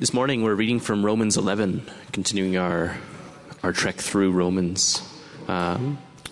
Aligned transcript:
This 0.00 0.14
morning 0.14 0.42
we're 0.42 0.54
reading 0.54 0.80
from 0.80 1.04
Romans 1.04 1.36
11, 1.36 1.82
continuing 2.10 2.56
our 2.56 2.96
our 3.62 3.70
trek 3.70 3.96
through 3.96 4.32
Romans. 4.32 5.06
Uh, 5.46 5.78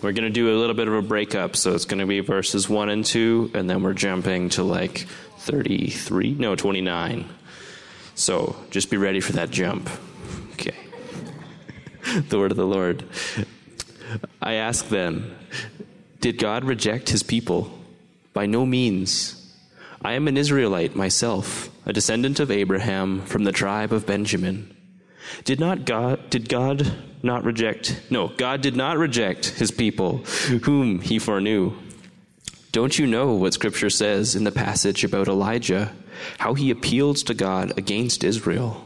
we're 0.01 0.11
going 0.11 0.23
to 0.23 0.31
do 0.31 0.49
a 0.51 0.57
little 0.57 0.73
bit 0.73 0.87
of 0.87 0.95
a 0.95 1.03
breakup, 1.03 1.55
so 1.55 1.75
it's 1.75 1.85
going 1.85 1.99
to 1.99 2.07
be 2.07 2.19
verses 2.21 2.67
1 2.67 2.89
and 2.89 3.05
2, 3.05 3.51
and 3.53 3.69
then 3.69 3.83
we're 3.83 3.93
jumping 3.93 4.49
to 4.49 4.63
like 4.63 5.05
33, 5.37 6.33
no, 6.33 6.55
29. 6.55 7.29
So 8.15 8.55
just 8.71 8.89
be 8.89 8.97
ready 8.97 9.19
for 9.19 9.33
that 9.33 9.51
jump. 9.51 9.87
Okay. 10.53 10.75
the 12.27 12.39
word 12.39 12.49
of 12.49 12.57
the 12.57 12.65
Lord. 12.65 13.03
I 14.41 14.53
ask 14.53 14.87
then, 14.87 15.35
did 16.21 16.39
God 16.39 16.63
reject 16.63 17.09
his 17.09 17.21
people? 17.21 17.71
By 18.33 18.47
no 18.47 18.65
means. 18.65 19.35
I 20.01 20.13
am 20.13 20.27
an 20.27 20.37
Israelite 20.37 20.95
myself, 20.95 21.69
a 21.89 21.93
descendant 21.93 22.39
of 22.39 22.51
Abraham 22.51 23.19
from 23.25 23.45
the 23.45 23.51
tribe 23.51 23.91
of 23.91 24.05
Benjamin. 24.05 24.75
Did 25.43 25.59
not 25.59 25.85
God 25.85 26.29
did 26.29 26.47
God 26.47 26.93
not 27.23 27.43
reject 27.43 27.99
no, 28.11 28.27
God 28.27 28.61
did 28.61 28.75
not 28.75 28.99
reject 28.99 29.47
his 29.47 29.71
people 29.71 30.17
whom 30.63 31.01
he 31.01 31.17
foreknew. 31.17 31.73
Don't 32.71 32.99
you 32.99 33.07
know 33.07 33.33
what 33.33 33.55
scripture 33.55 33.89
says 33.89 34.35
in 34.35 34.43
the 34.43 34.51
passage 34.51 35.03
about 35.03 35.27
Elijah, 35.27 35.91
how 36.37 36.53
he 36.53 36.69
appeals 36.69 37.23
to 37.23 37.33
God 37.33 37.75
against 37.75 38.23
Israel? 38.23 38.85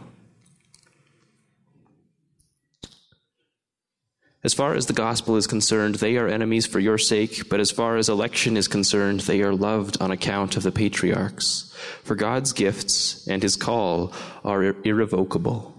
As 4.45 4.53
far 4.53 4.75
as 4.75 4.87
the 4.87 4.93
gospel 4.93 5.37
is 5.37 5.47
concerned, 5.47 5.95
they 5.95 6.17
are 6.17 6.27
enemies 6.27 6.65
for 6.65 6.79
your 6.79 6.97
sake, 6.97 7.47
but 7.47 7.61
as 7.61 7.71
far 7.71 7.95
as 7.95 8.09
election 8.09 8.57
is 8.57 8.67
concerned, 8.67 9.21
they 9.21 9.41
are 9.41 9.55
loved 9.55 10.01
on 10.01 10.11
account 10.11 10.57
of 10.57 10.63
the 10.63 10.71
patriarchs. 10.71 11.73
For 12.03 12.15
God's 12.15 12.51
gifts 12.51 13.25
and 13.25 13.41
his 13.41 13.55
call 13.55 14.11
are 14.43 14.75
irrevocable. 14.83 15.73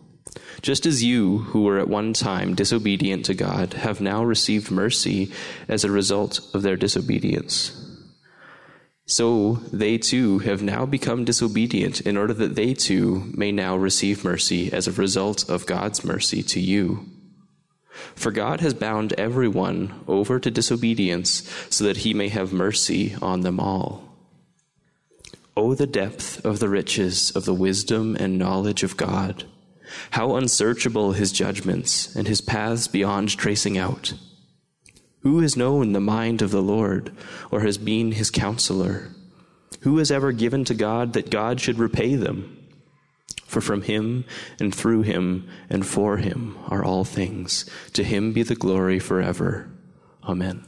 Just 0.63 0.87
as 0.87 1.05
you, 1.05 1.39
who 1.39 1.65
were 1.65 1.79
at 1.79 1.89
one 1.89 2.15
time 2.15 2.55
disobedient 2.55 3.27
to 3.27 3.35
God, 3.35 3.75
have 3.75 4.01
now 4.01 4.25
received 4.25 4.71
mercy 4.71 5.31
as 5.69 5.85
a 5.85 5.91
result 5.91 6.41
of 6.55 6.63
their 6.63 6.77
disobedience. 6.77 7.79
So 9.05 9.57
they 9.71 9.99
too 9.99 10.39
have 10.39 10.63
now 10.63 10.87
become 10.87 11.27
disobedient 11.27 12.01
in 12.01 12.17
order 12.17 12.33
that 12.33 12.55
they 12.55 12.73
too 12.73 13.31
may 13.37 13.53
now 13.53 13.77
receive 13.77 14.25
mercy 14.25 14.73
as 14.73 14.89
a 14.89 14.93
result 14.93 15.51
of 15.51 15.67
God's 15.67 16.03
mercy 16.03 16.43
to 16.45 16.61
you. 16.61 17.14
For 18.15 18.31
God 18.31 18.61
has 18.61 18.75
bound 18.75 19.13
everyone 19.15 20.05
over 20.09 20.41
to 20.41 20.51
disobedience 20.51 21.49
so 21.71 21.85
that 21.85 21.99
he 21.99 22.15
may 22.15 22.29
have 22.29 22.53
mercy 22.53 23.17
on 23.23 23.43
them 23.43 23.61
all. 23.61 24.15
Oh, 25.57 25.75
the 25.75 25.87
depth 25.87 26.45
of 26.45 26.59
the 26.59 26.69
riches 26.69 27.31
of 27.31 27.45
the 27.45 27.55
wisdom 27.55 28.17
and 28.17 28.39
knowledge 28.39 28.83
of 28.83 28.97
God! 28.97 29.45
How 30.11 30.35
unsearchable 30.35 31.13
his 31.13 31.31
judgments 31.31 32.15
and 32.17 32.27
his 32.27 32.41
paths 32.41 32.89
beyond 32.89 33.37
tracing 33.37 33.79
out! 33.79 34.15
Who 35.21 35.39
has 35.41 35.57
known 35.57 35.93
the 35.93 36.01
mind 36.01 36.43
of 36.43 36.51
the 36.51 36.63
Lord, 36.63 37.13
or 37.51 37.61
has 37.61 37.79
been 37.79 38.13
his 38.13 38.31
counselor? 38.31 39.15
Who 39.81 39.99
has 39.99 40.11
ever 40.11 40.33
given 40.33 40.65
to 40.65 40.75
God 40.75 41.13
that 41.13 41.31
God 41.31 41.61
should 41.61 41.79
repay 41.79 42.17
them? 42.17 42.54
For 43.47 43.61
from 43.61 43.83
him 43.83 44.25
and 44.59 44.75
through 44.75 45.03
him 45.03 45.49
and 45.71 45.87
for 45.87 46.17
him 46.17 46.59
are 46.69 46.85
all 46.85 47.05
things. 47.05 47.69
To 47.93 48.03
him 48.03 48.33
be 48.33 48.43
the 48.43 48.57
glory 48.57 48.99
forever. 48.99 49.71
Amen. 50.25 50.65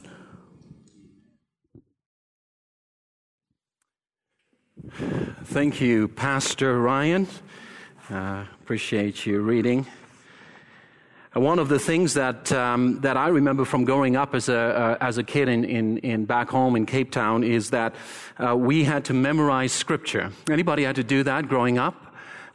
Thank 5.43 5.81
you, 5.81 6.07
Pastor 6.07 6.79
Ryan. 6.79 7.27
Uh, 8.09 8.45
appreciate 8.61 9.25
you 9.25 9.41
reading. 9.41 9.85
Uh, 11.35 11.41
one 11.41 11.59
of 11.59 11.67
the 11.67 11.79
things 11.79 12.13
that 12.13 12.51
um, 12.51 13.01
that 13.01 13.17
I 13.17 13.27
remember 13.27 13.65
from 13.65 13.83
growing 13.83 14.15
up 14.15 14.33
as 14.33 14.49
a 14.49 14.57
uh, 14.57 14.97
as 15.01 15.17
a 15.17 15.23
kid 15.23 15.49
in, 15.49 15.65
in, 15.65 15.97
in 15.99 16.25
back 16.25 16.49
home 16.49 16.75
in 16.75 16.85
Cape 16.85 17.11
Town 17.11 17.43
is 17.43 17.71
that 17.71 17.95
uh, 18.37 18.55
we 18.55 18.85
had 18.85 19.05
to 19.05 19.13
memorize 19.13 19.73
scripture. 19.73 20.31
Anybody 20.49 20.83
had 20.83 20.95
to 20.95 21.03
do 21.03 21.23
that 21.23 21.47
growing 21.47 21.77
up? 21.77 22.06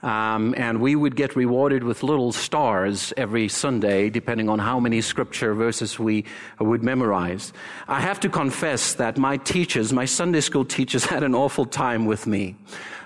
Um, 0.02 0.54
and 0.56 0.80
we 0.80 0.96
would 0.96 1.14
get 1.14 1.36
rewarded 1.36 1.84
with 1.84 2.02
little 2.02 2.32
stars 2.32 3.12
every 3.16 3.48
Sunday, 3.48 4.10
depending 4.10 4.48
on 4.48 4.58
how 4.58 4.80
many 4.80 5.00
scripture 5.00 5.54
verses 5.54 5.98
we 5.98 6.24
would 6.58 6.82
memorize. 6.82 7.52
I 7.86 8.00
have 8.00 8.18
to 8.20 8.28
confess 8.28 8.94
that 8.94 9.16
my 9.16 9.36
teachers, 9.36 9.92
my 9.92 10.04
Sunday 10.04 10.40
school 10.40 10.64
teachers, 10.64 11.04
had 11.14 11.22
an 11.22 11.34
awful 11.34 11.66
time 11.66 12.06
with 12.06 12.26
me. 12.26 12.56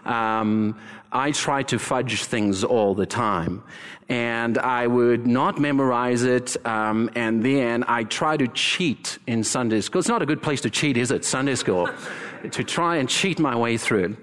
Um, 0.07 0.79
I 1.13 1.33
tried 1.33 1.69
to 1.69 1.79
fudge 1.79 2.25
things 2.25 2.65
all 2.65 2.95
the 2.95 3.07
time. 3.07 3.63
And 4.09 4.57
I 4.57 4.87
would 4.87 5.27
not 5.27 5.59
memorize 5.59 6.23
it, 6.23 6.57
um, 6.65 7.11
and 7.17 7.45
then 7.45 7.85
I 7.89 8.05
try 8.05 8.37
to 8.37 8.47
cheat 8.47 9.19
in 9.27 9.43
Sunday 9.43 9.81
school. 9.81 9.99
It's 9.99 10.09
not 10.09 10.23
a 10.23 10.27
good 10.27 10.41
place 10.41 10.61
to 10.61 10.71
cheat, 10.71 10.97
is 10.97 11.11
it? 11.11 11.25
Sunday 11.25 11.57
school. 11.57 11.89
to 12.53 12.63
try 12.63 12.97
and 12.97 13.09
cheat 13.09 13.41
my 13.41 13.57
way 13.57 13.77
through. 13.77 14.17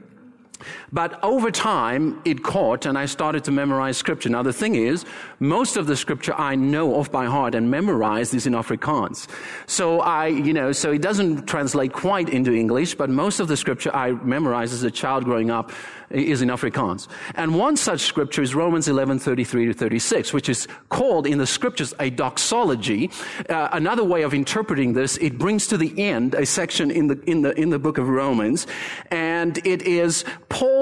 But 0.94 1.22
over 1.24 1.50
time, 1.50 2.22
it 2.24 2.44
caught 2.44 2.86
and 2.86 3.00
I 3.00 3.08
started 3.08 3.44
to 3.46 3.52
memorize 3.52 3.98
scripture. 3.98 4.30
Now, 4.30 4.44
the 4.44 4.54
thing 4.54 4.76
is, 4.76 5.06
most 5.40 5.76
of 5.76 5.88
the 5.88 5.98
scripture 5.98 6.36
I 6.36 6.54
know 6.54 6.94
off 6.94 7.12
by 7.12 7.26
heart 7.26 7.56
and 7.56 7.72
memorized 7.72 8.36
is 8.36 8.46
in 8.46 8.54
Afrikaans. 8.54 9.28
So 9.66 10.02
I, 10.02 10.28
you 10.28 10.54
know, 10.54 10.72
so 10.72 10.92
it 10.92 11.02
doesn't 11.02 11.48
translate 11.48 11.94
quite 11.94 12.30
into 12.30 12.54
English, 12.54 12.94
but 12.94 13.10
most 13.10 13.40
of 13.40 13.48
the 13.48 13.58
scripture 13.58 13.94
I 13.96 14.12
memorized 14.12 14.72
as 14.72 14.84
a 14.84 14.92
child 14.92 15.26
growing 15.26 15.50
up 15.50 15.72
is 16.14 16.42
in 16.42 16.50
Afrikaans. 16.50 17.08
And 17.34 17.58
one 17.58 17.76
such 17.76 18.02
scripture 18.02 18.42
is 18.42 18.54
Romans 18.54 18.88
11, 18.88 19.20
33 19.20 19.66
to 19.68 19.74
36, 19.74 20.32
which 20.32 20.48
is 20.48 20.68
called 20.90 21.26
in 21.26 21.40
the 21.40 21.48
scriptures 21.48 21.94
a 22.00 22.12
doxology. 22.12 23.10
Uh, 23.50 23.70
another 23.72 24.04
way 24.04 24.22
of 24.22 24.34
interpreting 24.34 24.94
this, 24.94 25.18
it 25.18 25.38
brings 25.40 25.68
to 25.68 25.78
the 25.78 26.00
end 26.00 26.36
a 26.36 26.46
section 26.46 26.92
in 26.92 27.08
the, 27.08 27.20
in 27.24 27.42
the, 27.42 27.60
in 27.60 27.70
the 27.72 27.80
book 27.80 27.98
of 27.98 28.08
Romans. 28.08 28.68
And 29.10 29.58
it 29.66 29.82
is 29.82 30.24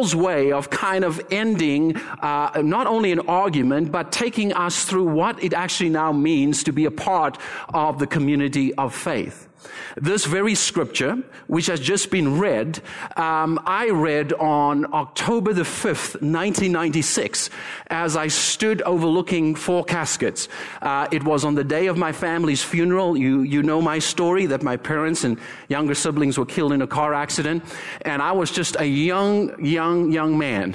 Paul's 0.01 0.15
way 0.15 0.51
of 0.51 0.71
kind 0.71 1.05
of 1.05 1.21
ending, 1.29 1.95
uh, 1.95 2.59
not 2.63 2.87
only 2.87 3.11
an 3.11 3.19
argument, 3.27 3.91
but 3.91 4.11
taking 4.11 4.51
us 4.51 4.83
through 4.83 5.05
what 5.05 5.43
it 5.43 5.53
actually 5.53 5.91
now 5.91 6.11
means 6.11 6.63
to 6.63 6.73
be 6.73 6.85
a 6.85 6.91
part 6.91 7.37
of 7.71 7.99
the 7.99 8.07
community 8.07 8.73
of 8.73 8.95
faith. 8.95 9.47
This 9.97 10.25
very 10.25 10.55
scripture, 10.55 11.17
which 11.47 11.67
has 11.67 11.79
just 11.79 12.11
been 12.11 12.39
read, 12.39 12.81
um, 13.17 13.59
I 13.65 13.89
read 13.89 14.31
on 14.33 14.93
October 14.93 15.53
the 15.53 15.63
5th, 15.63 16.21
1996, 16.21 17.49
as 17.87 18.15
I 18.15 18.27
stood 18.27 18.81
overlooking 18.83 19.55
four 19.55 19.83
caskets. 19.83 20.47
Uh, 20.81 21.07
it 21.11 21.23
was 21.23 21.43
on 21.43 21.55
the 21.55 21.63
day 21.63 21.87
of 21.87 21.97
my 21.97 22.11
family's 22.11 22.63
funeral. 22.63 23.17
You, 23.17 23.41
you 23.41 23.63
know 23.63 23.81
my 23.81 23.99
story 23.99 24.45
that 24.45 24.63
my 24.63 24.77
parents 24.77 25.23
and 25.23 25.37
younger 25.67 25.93
siblings 25.93 26.37
were 26.37 26.45
killed 26.45 26.71
in 26.71 26.81
a 26.81 26.87
car 26.87 27.13
accident. 27.13 27.63
And 28.01 28.21
I 28.21 28.31
was 28.31 28.51
just 28.51 28.77
a 28.79 28.85
young, 28.85 29.63
young, 29.63 30.11
young 30.11 30.37
man. 30.37 30.73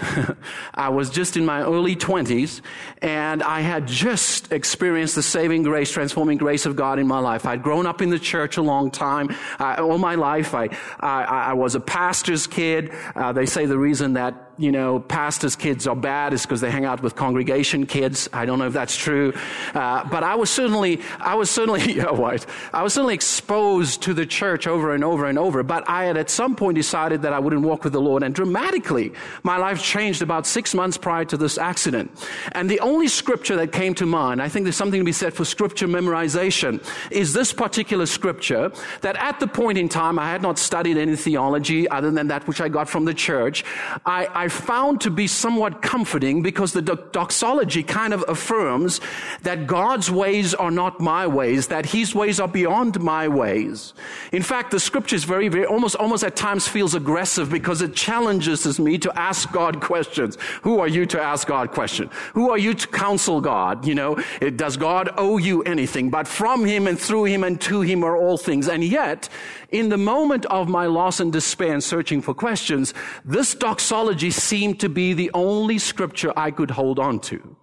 I 0.75 0.91
was 0.91 1.09
just 1.09 1.37
in 1.37 1.47
my 1.47 1.63
early 1.63 1.97
20s, 1.97 2.61
and 3.01 3.43
I 3.43 3.61
had 3.61 3.87
just 3.87 4.53
experienced 4.53 5.15
the 5.15 5.23
saving 5.23 5.63
grace, 5.63 5.91
transforming 5.91 6.37
grace 6.37 6.67
of 6.67 6.77
God 6.77 6.99
in 6.99 7.07
my 7.07 7.19
life. 7.19 7.47
I'd 7.47 7.63
grown 7.63 7.87
up 7.87 8.03
in 8.03 8.11
the 8.11 8.19
church 8.19 8.59
a 8.59 8.63
long 8.63 8.91
time 8.91 9.06
time. 9.07 9.35
Uh, 9.59 9.83
all 9.83 9.99
my 9.99 10.15
life, 10.15 10.55
I, 10.55 10.69
I, 11.01 11.23
I 11.51 11.53
was 11.53 11.75
a 11.75 11.81
pastor's 11.81 12.47
kid. 12.47 12.93
Uh, 13.15 13.33
they 13.33 13.47
say 13.47 13.67
the 13.67 13.79
reason 13.79 14.15
that 14.15 14.46
you 14.59 14.73
know, 14.73 15.01
pastors' 15.01 15.57
kids 15.57 15.87
are 15.87 15.97
bad 15.97 16.33
is 16.33 16.43
because 16.43 16.61
they 16.61 16.71
hang 16.71 16.85
out 16.85 17.03
with 17.03 17.15
congregation 17.15 17.87
kids. 17.87 18.29
I 18.33 18.47
don't 18.47 18.59
know 18.59 18.67
if 18.67 18.73
that's 18.73 18.97
true. 18.97 19.33
Uh, 19.75 20.09
but 20.09 20.23
I 20.23 20.35
was 20.35 20.51
certainly, 20.51 21.01
I 21.19 21.35
was 21.35 21.51
certainly, 21.51 21.93
yeah, 21.95 22.11
what? 22.11 22.47
I 22.73 22.83
was 22.83 22.95
certainly 22.95 23.15
exposed 23.15 24.03
to 24.03 24.15
the 24.15 24.25
church 24.25 24.67
over 24.67 24.95
and 24.95 25.05
over 25.05 25.27
and 25.27 25.39
over. 25.39 25.63
But 25.63 25.89
I 25.89 26.05
had 26.05 26.17
at 26.17 26.31
some 26.31 26.57
point 26.57 26.77
decided 26.77 27.23
that 27.23 27.33
I 27.33 27.39
wouldn't 27.39 27.63
walk 27.63 27.85
with 27.85 27.93
the 27.93 28.01
Lord. 28.01 28.23
And 28.23 28.35
dramatically, 28.35 29.13
my 29.43 29.57
life 29.57 29.83
changed 29.83 30.23
about 30.23 30.47
six 30.47 30.75
months 30.75 30.97
prior 30.97 31.25
to 31.27 31.37
this 31.37 31.59
accident. 31.59 32.11
And 32.53 32.71
the 32.71 32.81
only 32.81 33.09
scripture 33.09 33.57
that 33.57 33.73
came 33.73 33.95
to 33.95 34.07
mind, 34.07 34.41
I 34.41 34.49
think 34.49 34.65
there's 34.65 34.77
something 34.77 35.01
to 35.01 35.05
be 35.05 35.13
said 35.13 35.35
for 35.35 35.45
scripture 35.45 35.87
memorization, 35.87 36.83
is 37.11 37.33
this 37.33 37.53
particular 37.53 38.07
scripture 38.07 38.73
that 39.03 39.17
at 39.17 39.41
the 39.41 39.47
point 39.47 39.79
in 39.79 39.89
time 39.89 40.19
I 40.19 40.31
had 40.31 40.43
not 40.43 40.59
studied 40.59 40.97
any 40.97 41.17
theology 41.17 41.89
other 41.89 42.11
than 42.11 42.29
that 42.29 42.47
which 42.47 42.61
I 42.61 42.69
got 42.69 42.89
from 42.89 43.05
the 43.05 43.15
church. 43.15 43.65
I, 44.05 44.29
I 44.33 44.46
I 44.47 44.49
found 44.49 45.01
to 45.01 45.11
be 45.11 45.27
somewhat 45.27 45.83
comforting 45.83 46.41
because 46.41 46.73
the 46.73 46.81
doxology 46.81 47.83
kind 47.83 48.15
of 48.15 48.25
affirms 48.29 49.01
that 49.43 49.67
God's 49.67 50.09
ways 50.09 50.55
are 50.55 50.71
not 50.71 51.01
my 51.01 51.27
ways, 51.27 51.67
that 51.67 51.87
His 51.87 52.15
ways 52.15 52.39
are 52.39 52.47
beyond 52.47 53.01
my 53.01 53.27
ways. 53.27 53.93
In 54.31 54.43
fact, 54.45 54.71
the 54.71 54.79
scripture 54.79 55.17
is 55.17 55.25
very, 55.25 55.49
very, 55.49 55.67
almost, 55.67 55.97
almost 55.97 56.23
at 56.23 56.37
times 56.37 56.69
feels 56.69 56.95
aggressive 56.95 57.51
because 57.51 57.83
it 57.83 57.97
challenges 57.97 58.79
me 58.79 58.99
to 58.99 59.19
ask 59.19 59.51
God 59.51 59.81
questions. 59.81 60.39
Who 60.63 60.79
are 60.79 60.87
you 60.87 61.07
to 61.07 61.21
ask 61.21 61.49
God 61.49 61.73
questions? 61.73 62.13
Who 62.35 62.49
are 62.51 62.59
you 62.59 62.73
to 62.73 62.87
counsel 62.87 63.41
God? 63.41 63.85
You 63.85 63.97
know, 63.97 64.23
it, 64.41 64.57
does 64.57 64.77
God 64.77 65.11
owe 65.17 65.39
you 65.39 65.65
anything? 65.65 66.09
But 66.09 66.29
from 66.29 66.65
Him 66.65 66.87
and 66.87 66.97
through 66.97 67.25
Him 67.25 67.43
and 67.43 67.61
to 67.63 67.81
Him 67.81 68.05
are 68.05 68.17
all 68.17 68.39
things. 68.39 68.69
And 68.69 68.85
yet, 68.85 69.29
in 69.71 69.89
the 69.89 69.99
moment 69.99 70.47
of 70.47 70.69
my 70.69 70.87
loss 70.87 71.19
and 71.19 71.33
despair 71.33 71.73
and 71.73 71.83
searching 71.83 72.23
for 72.23 72.33
questions, 72.33 72.95
this 73.25 73.53
doxology 73.53 74.31
seemed 74.37 74.81
to 74.81 74.89
be 74.89 75.13
the 75.13 75.31
only 75.35 75.79
scripture 75.79 76.33
I 76.37 76.51
could 76.51 76.71
hold 76.71 76.99
on 76.99 77.21
to. 77.21 77.57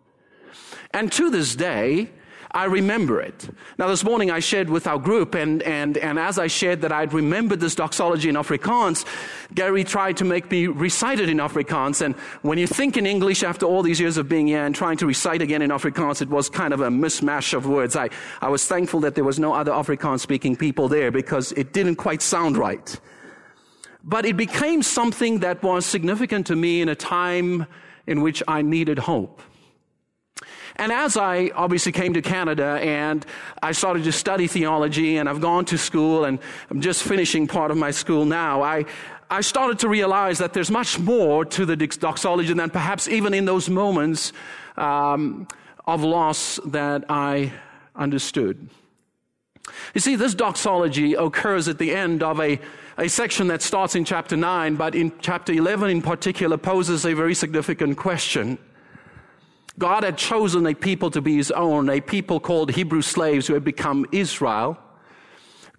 And 0.92 1.12
to 1.14 1.30
this 1.30 1.56
day, 1.56 2.10
I 2.56 2.66
remember 2.66 3.20
it. 3.20 3.50
Now, 3.80 3.88
this 3.88 4.04
morning 4.04 4.30
I 4.30 4.40
shared 4.40 4.70
with 4.70 4.86
our 4.86 5.00
group, 5.00 5.34
and, 5.34 5.64
and, 5.64 5.98
and 5.98 6.20
as 6.20 6.38
I 6.38 6.46
shared 6.46 6.82
that 6.82 6.92
I'd 6.92 7.12
remembered 7.12 7.60
this 7.60 7.74
doxology 7.74 8.30
in 8.30 8.36
Afrikaans, 8.36 9.06
Gary 9.56 9.84
tried 9.84 10.18
to 10.18 10.24
make 10.24 10.52
me 10.52 10.68
recite 10.68 11.20
it 11.20 11.30
in 11.30 11.38
Afrikaans. 11.38 12.04
And 12.04 12.14
when 12.44 12.60
you 12.60 12.68
think 12.68 12.96
in 12.96 13.08
English 13.08 13.42
after 13.42 13.66
all 13.66 13.82
these 13.82 14.00
years 14.00 14.18
of 14.18 14.30
being 14.30 14.46
here 14.46 14.64
and 14.64 14.76
trying 14.76 14.98
to 14.98 15.08
recite 15.08 15.42
again 15.42 15.64
in 15.64 15.72
Afrikaans, 15.72 16.22
it 16.22 16.30
was 16.30 16.48
kind 16.48 16.76
of 16.76 16.82
a 16.82 16.90
mismatch 16.90 17.56
of 17.56 17.66
words. 17.66 17.96
I, 17.96 18.12
I 18.40 18.50
was 18.50 18.68
thankful 18.68 19.00
that 19.00 19.16
there 19.16 19.24
was 19.24 19.40
no 19.40 19.54
other 19.54 19.72
Afrikaans 19.72 20.20
speaking 20.20 20.56
people 20.56 20.88
there 20.88 21.10
because 21.10 21.54
it 21.54 21.74
didn't 21.74 21.96
quite 21.96 22.22
sound 22.22 22.56
right. 22.56 23.00
But 24.04 24.26
it 24.26 24.36
became 24.36 24.84
something 24.84 25.40
that 25.40 25.64
was 25.64 25.86
significant 25.86 26.48
to 26.48 26.56
me 26.56 26.82
in 26.82 26.90
a 26.90 26.96
time 26.96 27.68
in 28.06 28.22
which 28.22 28.44
I 28.48 28.62
needed 28.62 29.00
hope. 29.00 29.42
And 30.76 30.92
as 30.92 31.18
I 31.18 31.52
obviously 31.56 31.92
came 31.92 32.14
to 32.14 32.22
Canada 32.22 32.80
and 32.82 33.26
I 33.62 33.74
started 33.74 34.04
to 34.06 34.12
study 34.12 34.48
theology 34.48 35.18
and 35.18 35.30
I've 35.30 35.40
gone 35.42 35.66
to 35.66 35.78
school 35.78 36.26
and 36.26 36.40
I'm 36.70 36.82
just 36.82 37.04
finishing 37.04 37.48
part 37.48 37.70
of 37.70 37.78
my 37.78 37.92
school 37.92 38.26
now, 38.26 38.64
I, 38.64 38.86
I 39.30 39.42
started 39.42 39.80
to 39.80 39.88
realize 39.88 40.40
that 40.40 40.54
there's 40.54 40.72
much 40.72 41.00
more 41.00 41.46
to 41.46 41.66
the 41.66 41.76
doxology 41.76 42.54
than 42.54 42.70
perhaps 42.72 43.08
even 43.08 43.34
in 43.34 43.46
those 43.46 43.70
moments 43.70 44.34
um, 44.76 45.48
of 45.86 46.04
loss 46.04 46.60
that 46.66 47.06
I 47.08 47.54
understood. 47.96 48.68
You 49.94 50.02
see, 50.02 50.16
this 50.16 50.36
doxology 50.36 51.14
occurs 51.14 51.68
at 51.68 51.78
the 51.78 51.94
end 51.94 52.22
of 52.22 52.40
a, 52.40 52.60
a 52.98 53.08
section 53.08 53.48
that 53.48 53.62
starts 53.62 53.96
in 53.96 54.06
chapter 54.06 54.36
9, 54.36 54.76
but 54.76 54.96
in 54.96 55.12
chapter 55.20 55.54
11 55.54 55.90
in 55.90 56.02
particular 56.02 56.58
poses 56.58 57.06
a 57.06 57.14
very 57.14 57.34
significant 57.34 57.98
question. 57.98 58.58
God 59.80 60.04
had 60.04 60.18
chosen 60.18 60.68
a 60.68 60.76
people 60.76 61.10
to 61.12 61.22
be 61.22 61.36
his 61.36 61.50
own, 61.52 61.90
a 61.90 62.02
people 62.02 62.40
called 62.40 62.72
Hebrew 62.72 63.02
slaves 63.02 63.48
who 63.48 63.54
had 63.54 63.64
become 63.64 64.06
Israel. 64.12 64.78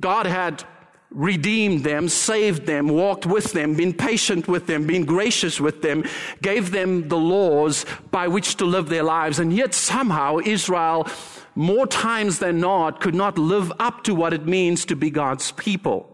God 0.01 0.27
had 0.27 0.65
redeemed 1.11 1.85
them, 1.85 2.09
saved 2.09 2.67
them, 2.67 2.89
walked 2.89 3.25
with 3.25 3.53
them, 3.53 3.75
been 3.75 3.93
patient 3.93 4.49
with 4.49 4.67
them, 4.67 4.87
been 4.87 5.05
gracious 5.05 5.61
with 5.61 5.81
them, 5.81 6.05
gave 6.43 6.73
them 6.73 7.09
the 7.09 7.17
laws 7.17 7.87
by 8.11 8.27
which 8.27 8.57
to 8.57 8.65
live 8.65 8.89
their 8.89 9.05
lives. 9.05 9.39
And 9.39 9.53
yet 9.53 9.75
somehow 9.75 10.39
Israel, 10.45 11.07
more 11.55 11.87
times 11.87 12.39
than 12.39 12.61
not, 12.61 13.01
could 13.01 13.15
not 13.15 13.39
live 13.39 13.73
up 13.79 14.05
to 14.05 14.15
what 14.15 14.33
it 14.33 14.47
means 14.47 14.85
to 14.87 14.97
be 14.97 15.11
God's 15.11 15.53
people. 15.53 16.11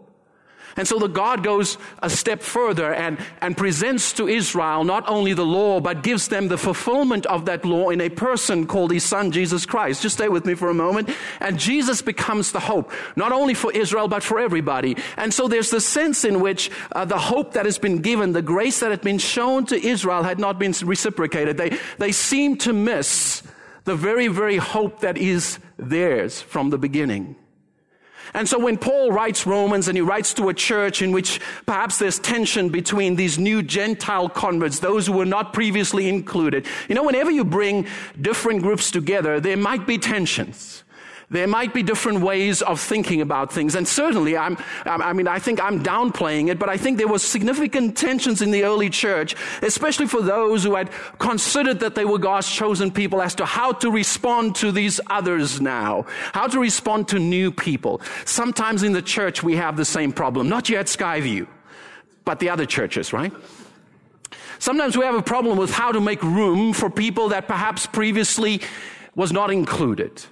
And 0.77 0.87
so 0.87 0.99
the 0.99 1.07
God 1.07 1.43
goes 1.43 1.77
a 2.01 2.09
step 2.09 2.41
further 2.41 2.93
and, 2.93 3.17
and 3.41 3.57
presents 3.57 4.13
to 4.13 4.27
Israel 4.27 4.83
not 4.83 5.07
only 5.09 5.33
the 5.33 5.45
law, 5.45 5.79
but 5.79 6.03
gives 6.03 6.27
them 6.27 6.47
the 6.47 6.57
fulfillment 6.57 7.25
of 7.25 7.45
that 7.45 7.65
law 7.65 7.89
in 7.89 7.99
a 8.01 8.09
person 8.09 8.67
called 8.67 8.91
his 8.91 9.03
son, 9.03 9.31
Jesus 9.31 9.65
Christ. 9.65 10.01
Just 10.01 10.15
stay 10.15 10.29
with 10.29 10.45
me 10.45 10.53
for 10.53 10.69
a 10.69 10.73
moment. 10.73 11.09
And 11.39 11.59
Jesus 11.59 12.01
becomes 12.01 12.51
the 12.51 12.59
hope, 12.59 12.91
not 13.15 13.31
only 13.31 13.53
for 13.53 13.71
Israel, 13.71 14.07
but 14.07 14.23
for 14.23 14.39
everybody. 14.39 14.95
And 15.17 15.33
so 15.33 15.47
there's 15.47 15.71
the 15.71 15.81
sense 15.81 16.23
in 16.23 16.39
which 16.39 16.71
uh, 16.93 17.05
the 17.05 17.19
hope 17.19 17.53
that 17.53 17.65
has 17.65 17.77
been 17.77 18.01
given, 18.01 18.31
the 18.31 18.41
grace 18.41 18.79
that 18.79 18.91
had 18.91 19.01
been 19.01 19.17
shown 19.17 19.65
to 19.67 19.75
Israel 19.75 20.23
had 20.23 20.39
not 20.39 20.57
been 20.57 20.73
reciprocated. 20.83 21.57
They, 21.57 21.77
they 21.97 22.11
seem 22.11 22.57
to 22.59 22.73
miss 22.73 23.43
the 23.83 23.95
very, 23.95 24.27
very 24.27 24.57
hope 24.57 25.01
that 25.01 25.17
is 25.17 25.59
theirs 25.77 26.41
from 26.41 26.69
the 26.69 26.77
beginning. 26.77 27.35
And 28.33 28.47
so 28.47 28.57
when 28.59 28.77
Paul 28.77 29.11
writes 29.11 29.45
Romans 29.45 29.87
and 29.87 29.97
he 29.97 30.01
writes 30.01 30.33
to 30.35 30.47
a 30.49 30.53
church 30.53 31.01
in 31.01 31.11
which 31.11 31.41
perhaps 31.65 31.99
there's 31.99 32.17
tension 32.17 32.69
between 32.69 33.15
these 33.15 33.37
new 33.37 33.61
Gentile 33.61 34.29
converts, 34.29 34.79
those 34.79 35.07
who 35.07 35.13
were 35.13 35.25
not 35.25 35.51
previously 35.53 36.07
included, 36.07 36.65
you 36.87 36.95
know, 36.95 37.03
whenever 37.03 37.29
you 37.29 37.43
bring 37.43 37.87
different 38.21 38.61
groups 38.61 38.89
together, 38.89 39.39
there 39.39 39.57
might 39.57 39.85
be 39.85 39.97
tensions. 39.97 40.80
There 41.31 41.47
might 41.47 41.73
be 41.73 41.81
different 41.81 42.19
ways 42.19 42.61
of 42.61 42.81
thinking 42.81 43.21
about 43.21 43.53
things. 43.53 43.73
And 43.73 43.87
certainly, 43.87 44.37
I'm, 44.37 44.57
I 44.85 45.13
mean, 45.13 45.29
I 45.29 45.39
think 45.39 45.63
I'm 45.63 45.81
downplaying 45.81 46.49
it, 46.49 46.59
but 46.59 46.67
I 46.67 46.75
think 46.75 46.97
there 46.97 47.07
was 47.07 47.23
significant 47.23 47.95
tensions 47.95 48.41
in 48.41 48.51
the 48.51 48.65
early 48.65 48.89
church, 48.89 49.37
especially 49.61 50.07
for 50.07 50.21
those 50.21 50.65
who 50.65 50.75
had 50.75 50.91
considered 51.19 51.79
that 51.79 51.95
they 51.95 52.03
were 52.03 52.17
God's 52.17 52.51
chosen 52.51 52.91
people 52.91 53.21
as 53.21 53.33
to 53.35 53.45
how 53.45 53.71
to 53.71 53.89
respond 53.89 54.55
to 54.57 54.73
these 54.73 54.99
others 55.07 55.61
now, 55.61 56.05
how 56.33 56.47
to 56.47 56.59
respond 56.59 57.07
to 57.07 57.17
new 57.17 57.49
people. 57.49 58.01
Sometimes 58.25 58.83
in 58.83 58.91
the 58.91 59.01
church, 59.01 59.41
we 59.41 59.55
have 59.55 59.77
the 59.77 59.85
same 59.85 60.11
problem, 60.11 60.49
not 60.49 60.67
yet 60.67 60.87
Skyview, 60.87 61.47
but 62.25 62.39
the 62.39 62.49
other 62.49 62.65
churches, 62.65 63.13
right? 63.13 63.31
Sometimes 64.59 64.97
we 64.97 65.05
have 65.05 65.15
a 65.15 65.23
problem 65.23 65.57
with 65.57 65.71
how 65.71 65.93
to 65.93 66.01
make 66.01 66.21
room 66.21 66.73
for 66.73 66.89
people 66.89 67.29
that 67.29 67.47
perhaps 67.47 67.87
previously 67.87 68.61
was 69.15 69.31
not 69.31 69.49
included. 69.49 70.25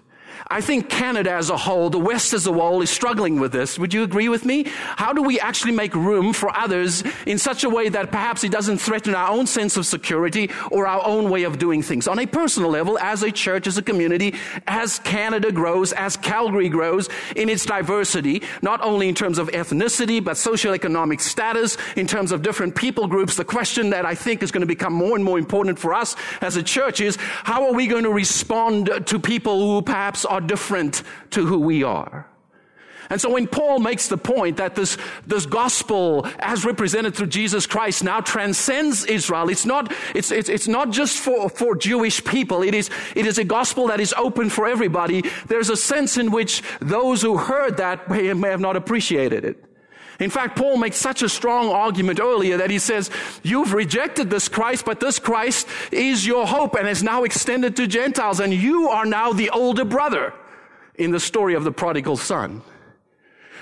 I 0.52 0.62
think 0.62 0.90
Canada 0.90 1.32
as 1.32 1.52
a 1.52 1.58
whole, 1.58 1.92
the 1.92 2.00
West 2.00 2.34
as 2.34 2.48
a 2.48 2.52
whole, 2.52 2.82
is 2.82 2.90
struggling 2.90 3.40
with 3.40 3.52
this. 3.52 3.78
Would 3.78 3.94
you 3.94 4.02
agree 4.02 4.30
with 4.30 4.46
me? 4.46 4.66
How 4.96 5.14
do 5.14 5.22
we 5.22 5.40
actually 5.40 5.74
make 5.74 5.94
room 5.94 6.34
for 6.34 6.50
others 6.58 7.04
in 7.28 7.38
such 7.38 7.64
a 7.64 7.70
way 7.70 7.88
that 7.90 8.10
perhaps 8.10 8.44
it 8.44 8.52
doesn't 8.52 8.80
threaten 8.80 9.14
our 9.14 9.30
own 9.30 9.46
sense 9.46 9.78
of 9.78 9.86
security 9.86 10.50
or 10.72 10.88
our 10.88 11.06
own 11.06 11.30
way 11.30 11.44
of 11.44 11.60
doing 11.60 11.84
things? 11.84 12.08
On 12.08 12.18
a 12.18 12.26
personal 12.26 12.72
level, 12.72 12.98
as 12.98 13.22
a 13.22 13.32
church, 13.32 13.68
as 13.68 13.78
a 13.78 13.84
community, 13.84 14.34
as 14.66 14.98
Canada 14.98 15.52
grows, 15.52 15.94
as 15.94 16.18
Calgary 16.18 16.68
grows 16.68 17.10
in 17.36 17.48
its 17.48 17.64
diversity, 17.64 18.42
not 18.64 18.82
only 18.82 19.08
in 19.08 19.14
terms 19.14 19.38
of 19.38 19.50
ethnicity, 19.50 20.24
but 20.24 20.34
socioeconomic 20.34 21.22
status, 21.22 21.78
in 21.96 22.08
terms 22.08 22.32
of 22.32 22.42
different 22.42 22.74
people 22.76 23.06
groups, 23.06 23.36
the 23.36 23.46
question 23.46 23.92
that 23.92 24.04
I 24.04 24.16
think 24.16 24.42
is 24.42 24.50
going 24.50 24.62
to 24.62 24.68
become 24.68 24.94
more 24.94 25.16
and 25.16 25.24
more 25.24 25.38
important 25.38 25.78
for 25.78 25.94
us 25.94 26.16
as 26.42 26.58
a 26.58 26.64
church 26.64 27.02
is 27.02 27.18
how 27.44 27.68
are 27.68 27.74
we 27.74 27.86
going 27.86 28.04
to 28.04 28.12
respond 28.12 28.90
to 29.06 29.20
people 29.20 29.60
who 29.60 29.84
perhaps 29.84 30.26
are 30.26 30.39
different 30.40 31.04
to 31.32 31.46
who 31.46 31.60
we 31.60 31.84
are. 31.84 32.28
And 33.10 33.20
so 33.20 33.32
when 33.32 33.48
Paul 33.48 33.80
makes 33.80 34.08
the 34.08 34.18
point 34.18 34.58
that 34.58 34.76
this, 34.76 34.98
this 35.26 35.48
gospel 35.48 36.28
as 36.38 36.64
represented 36.64 37.16
through 37.16 37.28
Jesus 37.28 37.66
Christ 37.66 38.04
now 38.04 38.20
transcends 38.20 39.04
Israel, 39.06 39.50
it's 39.50 39.66
not, 39.66 39.92
it's, 40.14 40.32
it's, 40.32 40.48
it's 40.48 40.68
not 40.68 40.92
just 40.92 41.18
for, 41.18 41.50
for 41.50 41.76
Jewish 41.76 42.24
people. 42.24 42.62
It 42.62 42.76
is, 42.76 42.90
it 43.16 43.26
is 43.26 43.40
a 43.40 43.44
gospel 43.44 43.88
that 43.88 44.00
is 44.00 44.14
open 44.14 44.52
for 44.52 44.68
everybody. 44.68 45.24
There's 45.48 45.70
a 45.70 45.78
sense 45.78 46.18
in 46.18 46.30
which 46.32 46.62
those 46.80 47.22
who 47.24 47.38
heard 47.38 47.78
that 47.78 48.10
may, 48.10 48.32
may 48.34 48.50
have 48.50 48.62
not 48.62 48.76
appreciated 48.76 49.44
it. 49.44 49.69
In 50.20 50.30
fact, 50.30 50.58
Paul 50.58 50.78
makes 50.78 50.98
such 50.98 51.22
a 51.22 51.30
strong 51.30 51.70
argument 51.70 52.20
earlier 52.20 52.58
that 52.58 52.70
he 52.70 52.80
says, 52.80 53.10
you've 53.42 53.74
rejected 53.74 54.30
this 54.30 54.50
Christ, 54.50 54.86
but 54.86 55.00
this 55.00 55.18
Christ 55.18 55.68
is 55.92 56.28
your 56.28 56.46
hope 56.46 56.76
and 56.76 56.88
is 56.88 57.02
now 57.02 57.24
extended 57.24 57.78
to 57.78 57.88
Gentiles, 57.88 58.42
and 58.42 58.54
you 58.54 58.90
are 58.90 59.06
now 59.06 59.32
the 59.32 59.50
older 59.50 59.86
brother 59.86 60.34
in 60.96 61.12
the 61.12 61.20
story 61.20 61.54
of 61.54 61.64
the 61.64 61.72
prodigal 61.72 62.18
son. 62.18 62.62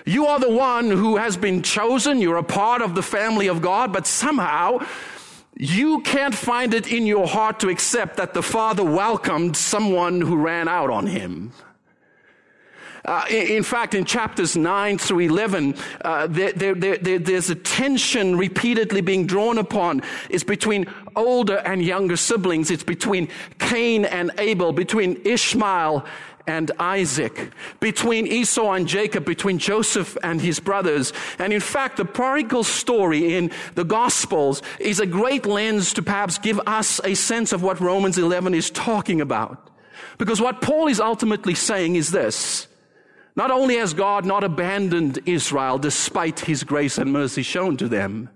You 0.05 0.25
are 0.27 0.39
the 0.39 0.49
one 0.49 0.89
who 0.89 1.17
has 1.17 1.37
been 1.37 1.61
chosen. 1.61 2.21
You're 2.21 2.37
a 2.37 2.43
part 2.43 2.81
of 2.81 2.95
the 2.95 3.03
family 3.03 3.47
of 3.47 3.61
God, 3.61 3.93
but 3.93 4.07
somehow 4.07 4.79
you 5.55 6.01
can't 6.01 6.33
find 6.33 6.73
it 6.73 6.91
in 6.91 7.05
your 7.05 7.27
heart 7.27 7.59
to 7.59 7.69
accept 7.69 8.17
that 8.17 8.33
the 8.33 8.41
father 8.41 8.83
welcomed 8.83 9.57
someone 9.57 10.21
who 10.21 10.37
ran 10.37 10.67
out 10.67 10.89
on 10.89 11.07
him. 11.07 11.51
Uh, 13.07 13.23
in, 13.29 13.63
fact, 13.63 13.93
in 13.93 14.03
chapters 14.03 14.57
9 14.57 14.97
through 14.97 15.19
11, 15.19 15.75
uh, 16.01 16.27
there, 16.27 16.51
there, 16.51 16.75
there, 16.75 17.19
there's 17.19 17.49
a 17.49 17.55
tension 17.55 18.37
repeatedly 18.37 18.99
being 18.99 19.25
drawn 19.25 19.57
upon. 19.57 20.01
It's 20.29 20.43
between 20.43 20.87
older 21.15 21.55
and 21.59 21.81
younger 21.81 22.17
siblings. 22.17 22.69
It's 22.69 22.83
between 22.83 23.29
Cain 23.59 24.03
and 24.03 24.31
Abel, 24.37 24.73
between 24.73 25.21
Ishmael 25.23 26.05
and 26.47 26.69
Isaac, 26.79 27.51
between 27.79 28.27
Esau 28.27 28.73
and 28.73 28.85
Jacob, 28.87 29.23
between 29.23 29.57
Joseph 29.57 30.17
and 30.21 30.41
his 30.41 30.59
brothers. 30.59 31.13
And 31.39 31.53
in 31.53 31.61
fact, 31.61 31.95
the 31.95 32.05
prodigal 32.05 32.65
story 32.65 33.35
in 33.35 33.51
the 33.75 33.85
Gospels 33.85 34.61
is 34.79 34.99
a 34.99 35.05
great 35.05 35.45
lens 35.45 35.93
to 35.93 36.01
perhaps 36.01 36.37
give 36.39 36.59
us 36.67 36.99
a 37.05 37.13
sense 37.13 37.53
of 37.53 37.63
what 37.63 37.79
Romans 37.79 38.17
11 38.17 38.53
is 38.53 38.69
talking 38.69 39.21
about. 39.21 39.69
Because 40.17 40.41
what 40.41 40.61
Paul 40.61 40.87
is 40.87 40.99
ultimately 40.99 41.55
saying 41.55 41.95
is 41.95 42.11
this. 42.11 42.67
Not 43.37 43.51
only 43.51 43.77
has 43.77 43.93
God 43.93 44.25
not 44.25 44.43
abandoned 44.43 45.19
Israel 45.27 45.77
despite 45.77 46.39
his 46.41 46.63
grace 46.63 46.97
and 46.97 47.13
mercy 47.13 47.43
shown 47.43 47.77
to 47.77 47.87
them, 47.87 48.29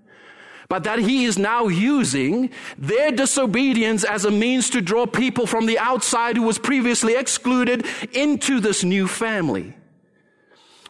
but 0.69 0.83
that 0.83 0.99
he 0.99 1.25
is 1.25 1.39
now 1.39 1.67
using 1.67 2.51
their 2.77 3.11
disobedience 3.11 4.03
as 4.03 4.25
a 4.25 4.31
means 4.31 4.69
to 4.69 4.79
draw 4.79 5.07
people 5.07 5.47
from 5.47 5.65
the 5.65 5.79
outside 5.79 6.37
who 6.37 6.43
was 6.43 6.59
previously 6.59 7.15
excluded 7.15 7.85
into 8.13 8.59
this 8.59 8.83
new 8.83 9.07
family. 9.07 9.73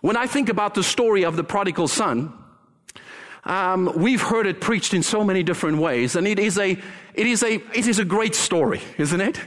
When 0.01 0.17
I 0.17 0.27
think 0.27 0.49
about 0.49 0.75
the 0.75 0.83
story 0.83 1.23
of 1.23 1.37
the 1.37 1.43
prodigal 1.45 1.87
son, 1.87 2.33
um, 3.45 3.91
we've 3.95 4.21
heard 4.21 4.45
it 4.45 4.59
preached 4.59 4.93
in 4.93 5.03
so 5.03 5.23
many 5.23 5.41
different 5.41 5.77
ways, 5.77 6.17
and 6.17 6.27
it 6.27 6.37
is 6.37 6.57
a 6.57 6.71
it 7.13 7.27
is 7.27 7.43
a 7.43 7.53
it 7.73 7.87
is 7.87 7.97
a 7.97 8.05
great 8.05 8.35
story, 8.35 8.81
isn't 8.97 9.21
it? 9.21 9.39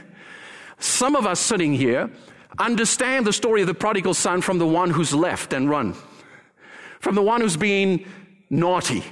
Some 0.79 1.15
of 1.15 1.27
us 1.27 1.39
sitting 1.39 1.73
here 1.73 2.09
understand 2.59 3.25
the 3.25 3.33
story 3.33 3.61
of 3.61 3.67
the 3.67 3.73
prodigal 3.73 4.13
son 4.13 4.41
from 4.41 4.57
the 4.57 4.67
one 4.67 4.89
who's 4.89 5.13
left 5.13 5.53
and 5.53 5.69
run, 5.69 5.95
from 6.99 7.15
the 7.15 7.21
one 7.21 7.41
who's 7.41 7.57
been 7.57 8.05
naughty, 8.49 9.03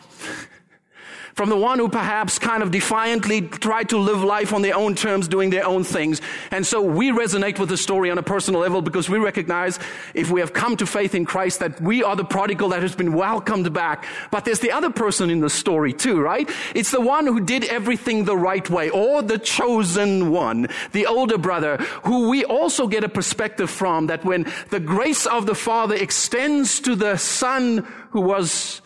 from 1.34 1.50
the 1.50 1.58
one 1.58 1.80
who 1.80 1.90
perhaps 1.90 2.38
kind 2.38 2.62
of 2.62 2.72
defiantly 2.72 3.42
tried 3.42 3.90
to 3.90 3.98
live 3.98 4.24
life 4.24 4.54
on 4.54 4.62
their 4.62 4.76
own 4.76 4.96
terms, 4.96 5.28
doing 5.28 5.50
their 5.50 5.66
own 5.66 5.84
things. 5.84 6.22
And 6.52 6.66
so 6.66 6.82
we 6.82 7.12
resonate 7.12 7.60
with 7.60 7.70
the 7.70 7.78
story 7.78 8.12
on 8.12 8.18
a 8.18 8.24
personal 8.24 8.62
level 8.62 8.82
because 8.82 9.10
we 9.10 9.18
recognize 9.18 9.80
if 10.14 10.30
we 10.30 10.40
have 10.40 10.54
come 10.54 10.78
to 10.78 10.86
faith 10.86 11.16
in 11.16 11.26
Christ 11.26 11.60
that 11.60 11.82
we 11.82 12.04
are 12.04 12.16
the 12.16 12.24
prodigal 12.24 12.70
that 12.70 12.82
has 12.82 12.96
been 12.96 13.14
welcomed 13.14 13.74
back. 13.74 14.06
But 14.32 14.46
there's 14.46 14.60
the 14.60 14.72
other 14.72 14.90
person 14.90 15.30
in 15.30 15.40
the 15.40 15.50
story 15.50 15.94
too, 15.94 16.22
right? 16.22 16.50
It's 16.76 16.92
the 16.92 17.02
one 17.02 17.26
who 17.26 17.40
did 17.40 17.66
everything 17.66 18.26
the 18.26 18.38
right 18.38 18.70
way 18.70 18.90
or 18.90 19.22
the 19.22 19.40
chosen 19.40 20.30
one, 20.30 20.68
the 20.92 21.08
older 21.08 21.38
brother 21.38 21.78
who 22.04 22.30
we 22.30 22.46
also 22.46 22.88
get 22.88 23.04
a 23.04 23.10
perspective 23.10 23.70
from 23.70 24.08
that 24.08 24.24
when 24.24 24.52
the 24.70 24.80
grace 24.80 25.26
of 25.26 25.46
the 25.46 25.56
father 25.56 25.96
extends 25.96 26.80
to 26.82 26.96
the 26.96 27.18
son 27.18 27.88
who 28.12 28.22
was 28.22 28.82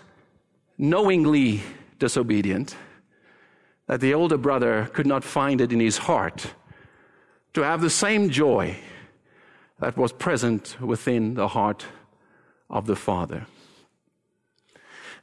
knowingly 0.78 1.62
disobedient, 2.00 2.76
that 3.88 4.02
the 4.02 4.14
older 4.14 4.38
brother 4.38 4.90
could 4.94 5.08
not 5.08 5.24
find 5.24 5.62
it 5.62 5.72
in 5.72 5.80
his 5.80 5.98
heart 5.98 6.54
to 7.54 7.62
have 7.62 7.82
the 7.82 7.90
same 7.90 8.30
joy 8.30 8.78
that 9.80 9.98
was 9.98 10.12
present 10.12 10.80
within 10.82 11.36
the 11.36 11.48
heart 11.48 11.86
of 12.70 12.86
the 12.86 12.96
father. 12.96 13.46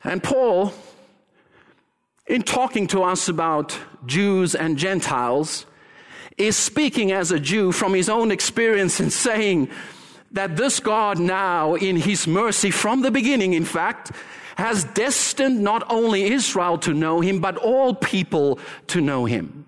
And 0.03 0.23
Paul, 0.23 0.73
in 2.27 2.43
talking 2.43 2.87
to 2.89 3.03
us 3.03 3.29
about 3.29 3.79
Jews 4.07 4.55
and 4.55 4.77
Gentiles, 4.77 5.67
is 6.37 6.57
speaking 6.57 7.13
as 7.13 7.31
a 7.31 7.41
Jew 7.41 7.73
from 7.73 7.95
his 7.95 8.09
own 8.09 8.31
experience 8.31 9.01
and 9.01 9.13
saying 9.13 9.71
that 10.33 10.57
this 10.57 10.81
God 10.81 11.19
now, 11.19 11.75
in 11.75 11.97
his 11.97 12.27
mercy 12.27 12.71
from 12.71 13.03
the 13.03 13.11
beginning, 13.11 13.53
in 13.53 13.65
fact, 13.65 14.11
has 14.57 14.85
destined 14.85 15.63
not 15.63 15.85
only 15.91 16.25
Israel 16.25 16.79
to 16.79 16.95
know 16.95 17.21
him, 17.21 17.41
but 17.41 17.57
all 17.57 17.95
people 17.95 18.59
to 18.89 19.01
know 19.01 19.25
him. 19.25 19.67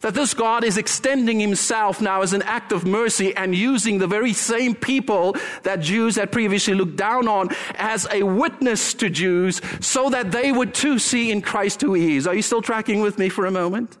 That 0.00 0.14
this 0.14 0.32
God 0.32 0.64
is 0.64 0.78
extending 0.78 1.38
himself 1.38 2.00
now 2.00 2.22
as 2.22 2.32
an 2.32 2.40
act 2.42 2.72
of 2.72 2.86
mercy 2.86 3.36
and 3.36 3.54
using 3.54 3.98
the 3.98 4.06
very 4.06 4.32
same 4.32 4.74
people 4.74 5.36
that 5.62 5.80
Jews 5.80 6.16
had 6.16 6.32
previously 6.32 6.72
looked 6.72 6.96
down 6.96 7.28
on 7.28 7.50
as 7.74 8.08
a 8.10 8.22
witness 8.22 8.94
to 8.94 9.10
Jews 9.10 9.60
so 9.80 10.08
that 10.08 10.32
they 10.32 10.52
would 10.52 10.72
too 10.72 10.98
see 10.98 11.30
in 11.30 11.42
Christ 11.42 11.82
who 11.82 11.92
he 11.92 12.16
is. 12.16 12.26
Are 12.26 12.34
you 12.34 12.40
still 12.40 12.62
tracking 12.62 13.02
with 13.02 13.18
me 13.18 13.28
for 13.28 13.44
a 13.44 13.50
moment? 13.50 13.98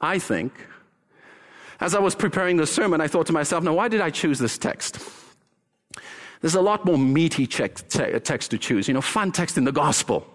I 0.00 0.18
think. 0.18 0.52
As 1.80 1.94
I 1.94 2.00
was 2.00 2.16
preparing 2.16 2.56
the 2.56 2.66
sermon, 2.66 3.00
I 3.00 3.06
thought 3.06 3.26
to 3.26 3.32
myself, 3.32 3.62
now 3.62 3.74
why 3.74 3.86
did 3.86 4.00
I 4.00 4.10
choose 4.10 4.40
this 4.40 4.58
text? 4.58 4.98
There's 6.40 6.54
a 6.54 6.60
lot 6.60 6.84
more 6.84 6.98
meaty 6.98 7.46
text 7.46 7.90
to 7.90 8.58
choose. 8.58 8.88
You 8.88 8.94
know, 8.94 9.00
fun 9.00 9.32
text 9.32 9.58
in 9.58 9.64
the 9.64 9.72
gospel. 9.72 10.26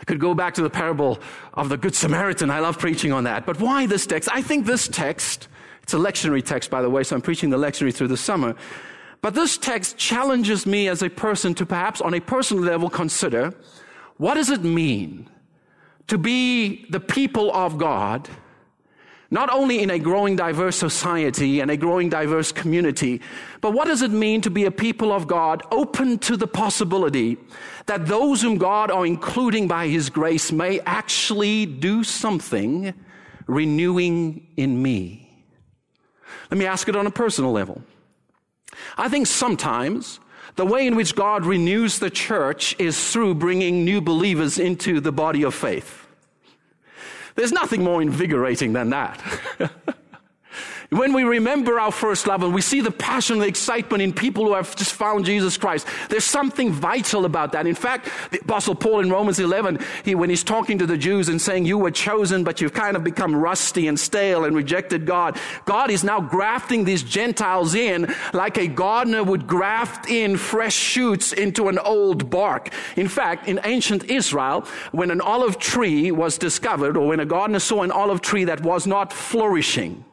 I 0.00 0.04
could 0.04 0.20
go 0.20 0.34
back 0.34 0.54
to 0.54 0.62
the 0.62 0.70
parable 0.70 1.18
of 1.54 1.68
the 1.68 1.76
Good 1.76 1.94
Samaritan. 1.94 2.50
I 2.50 2.60
love 2.60 2.78
preaching 2.78 3.12
on 3.12 3.24
that. 3.24 3.44
But 3.44 3.60
why 3.60 3.86
this 3.86 4.06
text? 4.06 4.28
I 4.32 4.42
think 4.42 4.64
this 4.64 4.86
text, 4.88 5.48
it's 5.82 5.92
a 5.92 5.98
lectionary 5.98 6.44
text, 6.44 6.70
by 6.70 6.82
the 6.82 6.88
way, 6.88 7.02
so 7.02 7.16
I'm 7.16 7.22
preaching 7.22 7.50
the 7.50 7.58
lectionary 7.58 7.92
through 7.92 8.08
the 8.08 8.16
summer. 8.16 8.54
But 9.20 9.34
this 9.34 9.58
text 9.58 9.96
challenges 9.96 10.66
me 10.66 10.88
as 10.88 11.02
a 11.02 11.10
person 11.10 11.52
to 11.54 11.66
perhaps 11.66 12.00
on 12.00 12.14
a 12.14 12.20
personal 12.20 12.62
level 12.62 12.88
consider 12.88 13.52
what 14.16 14.34
does 14.34 14.50
it 14.50 14.62
mean 14.62 15.28
to 16.06 16.16
be 16.18 16.86
the 16.90 17.00
people 17.00 17.52
of 17.52 17.78
God 17.78 18.28
not 19.30 19.52
only 19.52 19.82
in 19.82 19.90
a 19.90 19.98
growing 19.98 20.36
diverse 20.36 20.76
society 20.76 21.60
and 21.60 21.70
a 21.70 21.76
growing 21.76 22.08
diverse 22.08 22.50
community, 22.50 23.20
but 23.60 23.72
what 23.72 23.86
does 23.86 24.00
it 24.00 24.10
mean 24.10 24.40
to 24.40 24.50
be 24.50 24.64
a 24.64 24.70
people 24.70 25.12
of 25.12 25.26
God 25.26 25.62
open 25.70 26.18
to 26.20 26.36
the 26.36 26.46
possibility 26.46 27.36
that 27.86 28.06
those 28.06 28.40
whom 28.40 28.56
God 28.56 28.90
are 28.90 29.04
including 29.04 29.68
by 29.68 29.88
His 29.88 30.08
grace 30.08 30.50
may 30.50 30.80
actually 30.80 31.66
do 31.66 32.02
something 32.04 32.94
renewing 33.46 34.46
in 34.56 34.80
me? 34.80 35.28
Let 36.50 36.56
me 36.56 36.64
ask 36.64 36.88
it 36.88 36.96
on 36.96 37.06
a 37.06 37.10
personal 37.10 37.52
level. 37.52 37.82
I 38.96 39.10
think 39.10 39.26
sometimes 39.26 40.20
the 40.56 40.64
way 40.64 40.86
in 40.86 40.96
which 40.96 41.14
God 41.14 41.44
renews 41.44 41.98
the 41.98 42.10
church 42.10 42.74
is 42.78 43.12
through 43.12 43.34
bringing 43.34 43.84
new 43.84 44.00
believers 44.00 44.58
into 44.58 45.00
the 45.00 45.12
body 45.12 45.42
of 45.42 45.54
faith. 45.54 46.07
There's 47.38 47.52
nothing 47.52 47.84
more 47.84 48.02
invigorating 48.02 48.72
than 48.72 48.90
that. 48.90 49.22
When 50.90 51.12
we 51.12 51.22
remember 51.22 51.78
our 51.78 51.92
first 51.92 52.26
love 52.26 52.42
and 52.42 52.54
we 52.54 52.62
see 52.62 52.80
the 52.80 52.90
passion 52.90 53.34
and 53.34 53.42
the 53.42 53.46
excitement 53.46 54.02
in 54.02 54.14
people 54.14 54.46
who 54.46 54.54
have 54.54 54.74
just 54.74 54.94
found 54.94 55.26
Jesus 55.26 55.58
Christ, 55.58 55.86
there's 56.08 56.24
something 56.24 56.72
vital 56.72 57.26
about 57.26 57.52
that. 57.52 57.66
In 57.66 57.74
fact, 57.74 58.08
the 58.30 58.40
Apostle 58.40 58.74
Paul 58.74 59.00
in 59.00 59.10
Romans 59.10 59.38
11, 59.38 59.80
he, 60.02 60.14
when 60.14 60.30
he's 60.30 60.42
talking 60.42 60.78
to 60.78 60.86
the 60.86 60.96
Jews 60.96 61.28
and 61.28 61.42
saying, 61.42 61.66
You 61.66 61.76
were 61.76 61.90
chosen, 61.90 62.42
but 62.42 62.62
you've 62.62 62.72
kind 62.72 62.96
of 62.96 63.04
become 63.04 63.36
rusty 63.36 63.86
and 63.86 64.00
stale 64.00 64.46
and 64.46 64.56
rejected 64.56 65.04
God, 65.04 65.38
God 65.66 65.90
is 65.90 66.04
now 66.04 66.22
grafting 66.22 66.84
these 66.84 67.02
Gentiles 67.02 67.74
in 67.74 68.14
like 68.32 68.56
a 68.56 68.66
gardener 68.66 69.22
would 69.22 69.46
graft 69.46 70.08
in 70.08 70.38
fresh 70.38 70.74
shoots 70.74 71.34
into 71.34 71.68
an 71.68 71.78
old 71.78 72.30
bark. 72.30 72.72
In 72.96 73.08
fact, 73.08 73.46
in 73.46 73.60
ancient 73.64 74.04
Israel, 74.04 74.66
when 74.92 75.10
an 75.10 75.20
olive 75.20 75.58
tree 75.58 76.10
was 76.10 76.38
discovered, 76.38 76.96
or 76.96 77.08
when 77.08 77.20
a 77.20 77.26
gardener 77.26 77.58
saw 77.58 77.82
an 77.82 77.90
olive 77.90 78.22
tree 78.22 78.44
that 78.44 78.62
was 78.62 78.86
not 78.86 79.12
flourishing, 79.12 80.06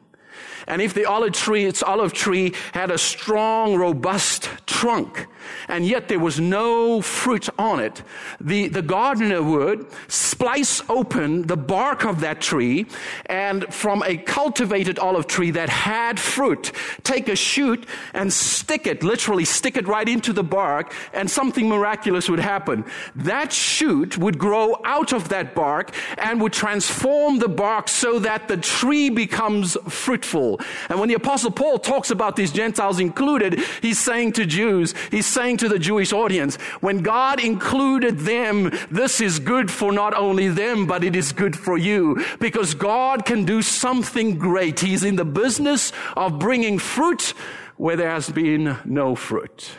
and 0.66 0.82
if 0.82 0.94
the 0.94 1.04
olive 1.04 1.32
tree, 1.32 1.64
its 1.64 1.82
olive 1.82 2.12
tree 2.12 2.54
had 2.72 2.90
a 2.90 2.98
strong, 2.98 3.76
robust 3.76 4.50
trunk, 4.66 5.26
and 5.68 5.86
yet 5.86 6.08
there 6.08 6.18
was 6.18 6.40
no 6.40 7.00
fruit 7.00 7.48
on 7.58 7.80
it, 7.80 8.02
the, 8.40 8.68
the 8.68 8.82
gardener 8.82 9.42
would 9.42 9.86
splice 10.08 10.82
open 10.88 11.46
the 11.46 11.56
bark 11.56 12.04
of 12.04 12.20
that 12.20 12.40
tree 12.40 12.86
and 13.26 13.72
from 13.72 14.02
a 14.04 14.16
cultivated 14.16 14.98
olive 14.98 15.26
tree 15.26 15.50
that 15.50 15.68
had 15.68 16.18
fruit, 16.18 16.72
take 17.02 17.28
a 17.28 17.36
shoot 17.36 17.86
and 18.14 18.32
stick 18.32 18.86
it, 18.86 19.02
literally 19.02 19.44
stick 19.44 19.76
it 19.76 19.86
right 19.86 20.08
into 20.08 20.32
the 20.32 20.44
bark, 20.44 20.92
and 21.12 21.30
something 21.30 21.68
miraculous 21.68 22.28
would 22.28 22.40
happen. 22.40 22.84
That 23.14 23.52
shoot 23.52 24.18
would 24.18 24.38
grow 24.38 24.80
out 24.84 25.12
of 25.12 25.28
that 25.28 25.54
bark 25.54 25.94
and 26.18 26.40
would 26.40 26.52
transform 26.52 27.38
the 27.38 27.48
bark 27.48 27.88
so 27.88 28.18
that 28.20 28.48
the 28.48 28.56
tree 28.56 29.10
becomes 29.10 29.76
fruitful. 29.88 30.55
And 30.88 31.00
when 31.00 31.08
the 31.08 31.14
apostle 31.14 31.50
Paul 31.50 31.78
talks 31.78 32.10
about 32.10 32.36
these 32.36 32.52
Gentiles 32.52 33.00
included, 33.00 33.60
he's 33.82 33.98
saying 33.98 34.32
to 34.32 34.46
Jews, 34.46 34.94
he's 35.10 35.26
saying 35.26 35.58
to 35.58 35.68
the 35.68 35.78
Jewish 35.78 36.12
audience, 36.12 36.56
when 36.80 37.02
God 37.02 37.40
included 37.40 38.20
them, 38.20 38.72
this 38.90 39.20
is 39.20 39.38
good 39.38 39.70
for 39.70 39.92
not 39.92 40.14
only 40.14 40.48
them, 40.48 40.86
but 40.86 41.04
it 41.04 41.16
is 41.16 41.32
good 41.32 41.56
for 41.56 41.78
you 41.78 42.24
because 42.40 42.74
God 42.74 43.24
can 43.24 43.44
do 43.44 43.62
something 43.62 44.38
great. 44.38 44.80
He's 44.80 45.04
in 45.04 45.16
the 45.16 45.24
business 45.24 45.92
of 46.16 46.38
bringing 46.38 46.78
fruit 46.78 47.34
where 47.76 47.96
there 47.96 48.10
has 48.10 48.30
been 48.30 48.78
no 48.84 49.14
fruit. 49.14 49.70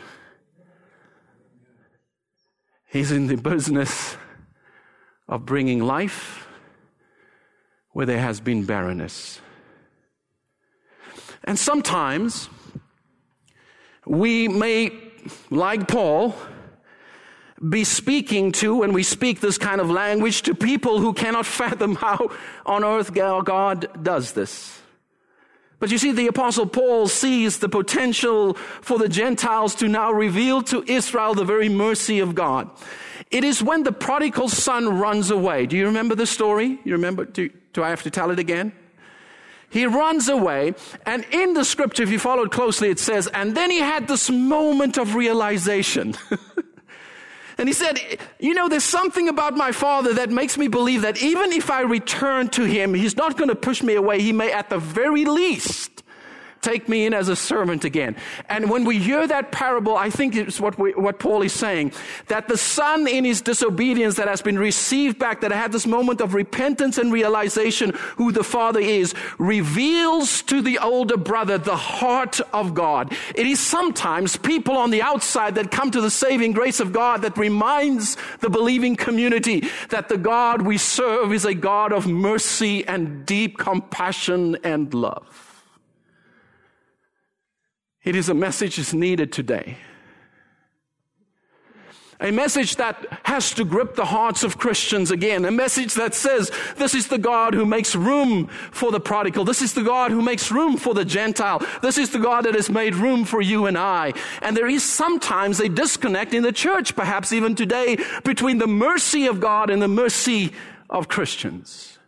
He's 2.90 3.12
in 3.12 3.26
the 3.26 3.36
business 3.36 4.16
of 5.28 5.44
bringing 5.44 5.80
life 5.80 6.46
where 7.92 8.06
there 8.06 8.20
has 8.20 8.40
been 8.40 8.64
barrenness. 8.64 9.40
And 11.48 11.58
sometimes 11.58 12.50
we 14.04 14.48
may, 14.48 14.92
like 15.48 15.88
Paul, 15.88 16.34
be 17.66 17.84
speaking 17.84 18.52
to, 18.52 18.76
when 18.76 18.92
we 18.92 19.02
speak 19.02 19.40
this 19.40 19.56
kind 19.56 19.80
of 19.80 19.88
language, 19.88 20.42
to 20.42 20.54
people 20.54 21.00
who 21.00 21.14
cannot 21.14 21.46
fathom 21.60 21.94
how 21.94 22.30
on 22.66 22.84
earth 22.84 23.14
God 23.14 23.88
does 24.04 24.32
this. 24.32 24.78
But 25.78 25.90
you 25.90 25.96
see, 25.96 26.12
the 26.12 26.26
apostle 26.26 26.66
Paul 26.66 27.08
sees 27.08 27.60
the 27.60 27.68
potential 27.70 28.52
for 28.82 28.98
the 28.98 29.08
Gentiles 29.08 29.74
to 29.76 29.88
now 29.88 30.12
reveal 30.12 30.60
to 30.64 30.84
Israel 30.86 31.32
the 31.32 31.46
very 31.46 31.70
mercy 31.70 32.18
of 32.18 32.34
God. 32.34 32.68
It 33.30 33.42
is 33.42 33.62
when 33.62 33.84
the 33.84 33.92
prodigal 33.92 34.50
son 34.50 34.98
runs 34.98 35.30
away. 35.30 35.64
Do 35.64 35.78
you 35.78 35.86
remember 35.86 36.14
the 36.14 36.26
story? 36.26 36.78
You 36.84 36.92
remember? 36.92 37.24
Do, 37.24 37.48
do 37.72 37.82
I 37.82 37.88
have 37.88 38.02
to 38.02 38.10
tell 38.10 38.30
it 38.30 38.38
again? 38.38 38.74
He 39.70 39.84
runs 39.84 40.28
away, 40.28 40.74
and 41.04 41.26
in 41.30 41.52
the 41.52 41.64
scripture, 41.64 42.02
if 42.02 42.10
you 42.10 42.18
followed 42.18 42.50
closely, 42.50 42.88
it 42.88 42.98
says, 42.98 43.26
and 43.28 43.54
then 43.54 43.70
he 43.70 43.78
had 43.78 44.08
this 44.08 44.30
moment 44.30 44.96
of 44.96 45.14
realization. 45.14 46.14
and 47.58 47.68
he 47.68 47.74
said, 47.74 48.00
You 48.38 48.54
know, 48.54 48.68
there's 48.68 48.84
something 48.84 49.28
about 49.28 49.56
my 49.56 49.72
father 49.72 50.14
that 50.14 50.30
makes 50.30 50.56
me 50.56 50.68
believe 50.68 51.02
that 51.02 51.22
even 51.22 51.52
if 51.52 51.70
I 51.70 51.82
return 51.82 52.48
to 52.50 52.64
him, 52.64 52.94
he's 52.94 53.16
not 53.16 53.36
going 53.36 53.50
to 53.50 53.54
push 53.54 53.82
me 53.82 53.94
away. 53.94 54.22
He 54.22 54.32
may, 54.32 54.52
at 54.52 54.70
the 54.70 54.78
very 54.78 55.26
least, 55.26 56.02
Take 56.60 56.88
me 56.88 57.06
in 57.06 57.14
as 57.14 57.28
a 57.28 57.36
servant 57.36 57.84
again. 57.84 58.16
And 58.48 58.68
when 58.68 58.84
we 58.84 58.98
hear 58.98 59.26
that 59.26 59.52
parable, 59.52 59.96
I 59.96 60.10
think 60.10 60.34
it's 60.34 60.60
what, 60.60 60.78
we, 60.78 60.92
what 60.92 61.18
Paul 61.18 61.42
is 61.42 61.52
saying, 61.52 61.92
that 62.26 62.48
the 62.48 62.58
son 62.58 63.06
in 63.06 63.24
his 63.24 63.40
disobedience 63.40 64.16
that 64.16 64.26
has 64.26 64.42
been 64.42 64.58
received 64.58 65.18
back, 65.18 65.40
that 65.42 65.52
had 65.52 65.70
this 65.70 65.86
moment 65.86 66.20
of 66.20 66.34
repentance 66.34 66.98
and 66.98 67.12
realization 67.12 67.92
who 68.16 68.32
the 68.32 68.42
father 68.42 68.80
is, 68.80 69.14
reveals 69.38 70.42
to 70.42 70.60
the 70.60 70.78
older 70.78 71.16
brother 71.16 71.58
the 71.58 71.76
heart 71.76 72.40
of 72.52 72.74
God. 72.74 73.16
It 73.34 73.46
is 73.46 73.60
sometimes 73.60 74.36
people 74.36 74.76
on 74.76 74.90
the 74.90 75.02
outside 75.02 75.54
that 75.54 75.70
come 75.70 75.90
to 75.92 76.00
the 76.00 76.10
saving 76.10 76.52
grace 76.52 76.80
of 76.80 76.92
God 76.92 77.22
that 77.22 77.38
reminds 77.38 78.16
the 78.40 78.50
believing 78.50 78.96
community 78.96 79.68
that 79.90 80.08
the 80.08 80.18
God 80.18 80.62
we 80.62 80.76
serve 80.76 81.32
is 81.32 81.44
a 81.44 81.54
God 81.54 81.92
of 81.92 82.06
mercy 82.06 82.86
and 82.86 83.24
deep 83.24 83.58
compassion 83.58 84.56
and 84.64 84.92
love. 84.92 85.47
It 88.08 88.16
is 88.16 88.30
a 88.30 88.34
message 88.34 88.76
that's 88.76 88.94
needed 88.94 89.32
today. 89.32 89.76
A 92.20 92.30
message 92.30 92.76
that 92.76 92.96
has 93.24 93.52
to 93.52 93.66
grip 93.66 93.96
the 93.96 94.06
hearts 94.06 94.42
of 94.42 94.56
Christians 94.56 95.10
again. 95.10 95.44
A 95.44 95.50
message 95.50 95.92
that 95.92 96.14
says, 96.14 96.50
this 96.78 96.94
is 96.94 97.08
the 97.08 97.18
God 97.18 97.52
who 97.52 97.66
makes 97.66 97.94
room 97.94 98.46
for 98.70 98.90
the 98.90 98.98
prodigal. 98.98 99.44
This 99.44 99.60
is 99.60 99.74
the 99.74 99.82
God 99.82 100.10
who 100.10 100.22
makes 100.22 100.50
room 100.50 100.78
for 100.78 100.94
the 100.94 101.04
Gentile. 101.04 101.60
This 101.82 101.98
is 101.98 102.08
the 102.08 102.18
God 102.18 102.46
that 102.46 102.54
has 102.54 102.70
made 102.70 102.94
room 102.94 103.26
for 103.26 103.42
you 103.42 103.66
and 103.66 103.76
I. 103.76 104.14
And 104.40 104.56
there 104.56 104.68
is 104.68 104.82
sometimes 104.82 105.60
a 105.60 105.68
disconnect 105.68 106.32
in 106.32 106.42
the 106.42 106.50
church, 106.50 106.96
perhaps 106.96 107.30
even 107.34 107.54
today, 107.54 107.98
between 108.24 108.56
the 108.56 108.66
mercy 108.66 109.26
of 109.26 109.38
God 109.38 109.68
and 109.68 109.82
the 109.82 109.86
mercy 109.86 110.54
of 110.88 111.08
Christians. 111.08 111.98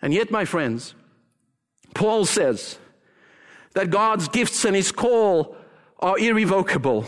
And 0.00 0.14
yet, 0.14 0.30
my 0.30 0.44
friends, 0.44 0.94
Paul 1.94 2.26
says, 2.26 2.78
that 3.78 3.90
God's 3.90 4.26
gifts 4.26 4.64
and 4.64 4.74
His 4.74 4.90
call 4.90 5.54
are 6.00 6.18
irrevocable. 6.18 7.04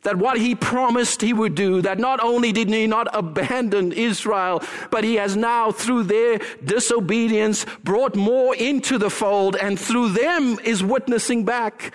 That 0.00 0.16
what 0.16 0.38
He 0.38 0.54
promised 0.54 1.20
He 1.20 1.34
would 1.34 1.54
do, 1.54 1.82
that 1.82 1.98
not 1.98 2.20
only 2.20 2.52
did 2.52 2.70
He 2.70 2.86
not 2.86 3.06
abandon 3.12 3.92
Israel, 3.92 4.62
but 4.90 5.04
He 5.04 5.16
has 5.16 5.36
now, 5.36 5.70
through 5.70 6.04
their 6.04 6.40
disobedience, 6.64 7.66
brought 7.84 8.16
more 8.16 8.56
into 8.56 8.96
the 8.96 9.10
fold 9.10 9.54
and 9.56 9.78
through 9.78 10.14
them 10.14 10.58
is 10.64 10.82
witnessing 10.82 11.44
back 11.44 11.92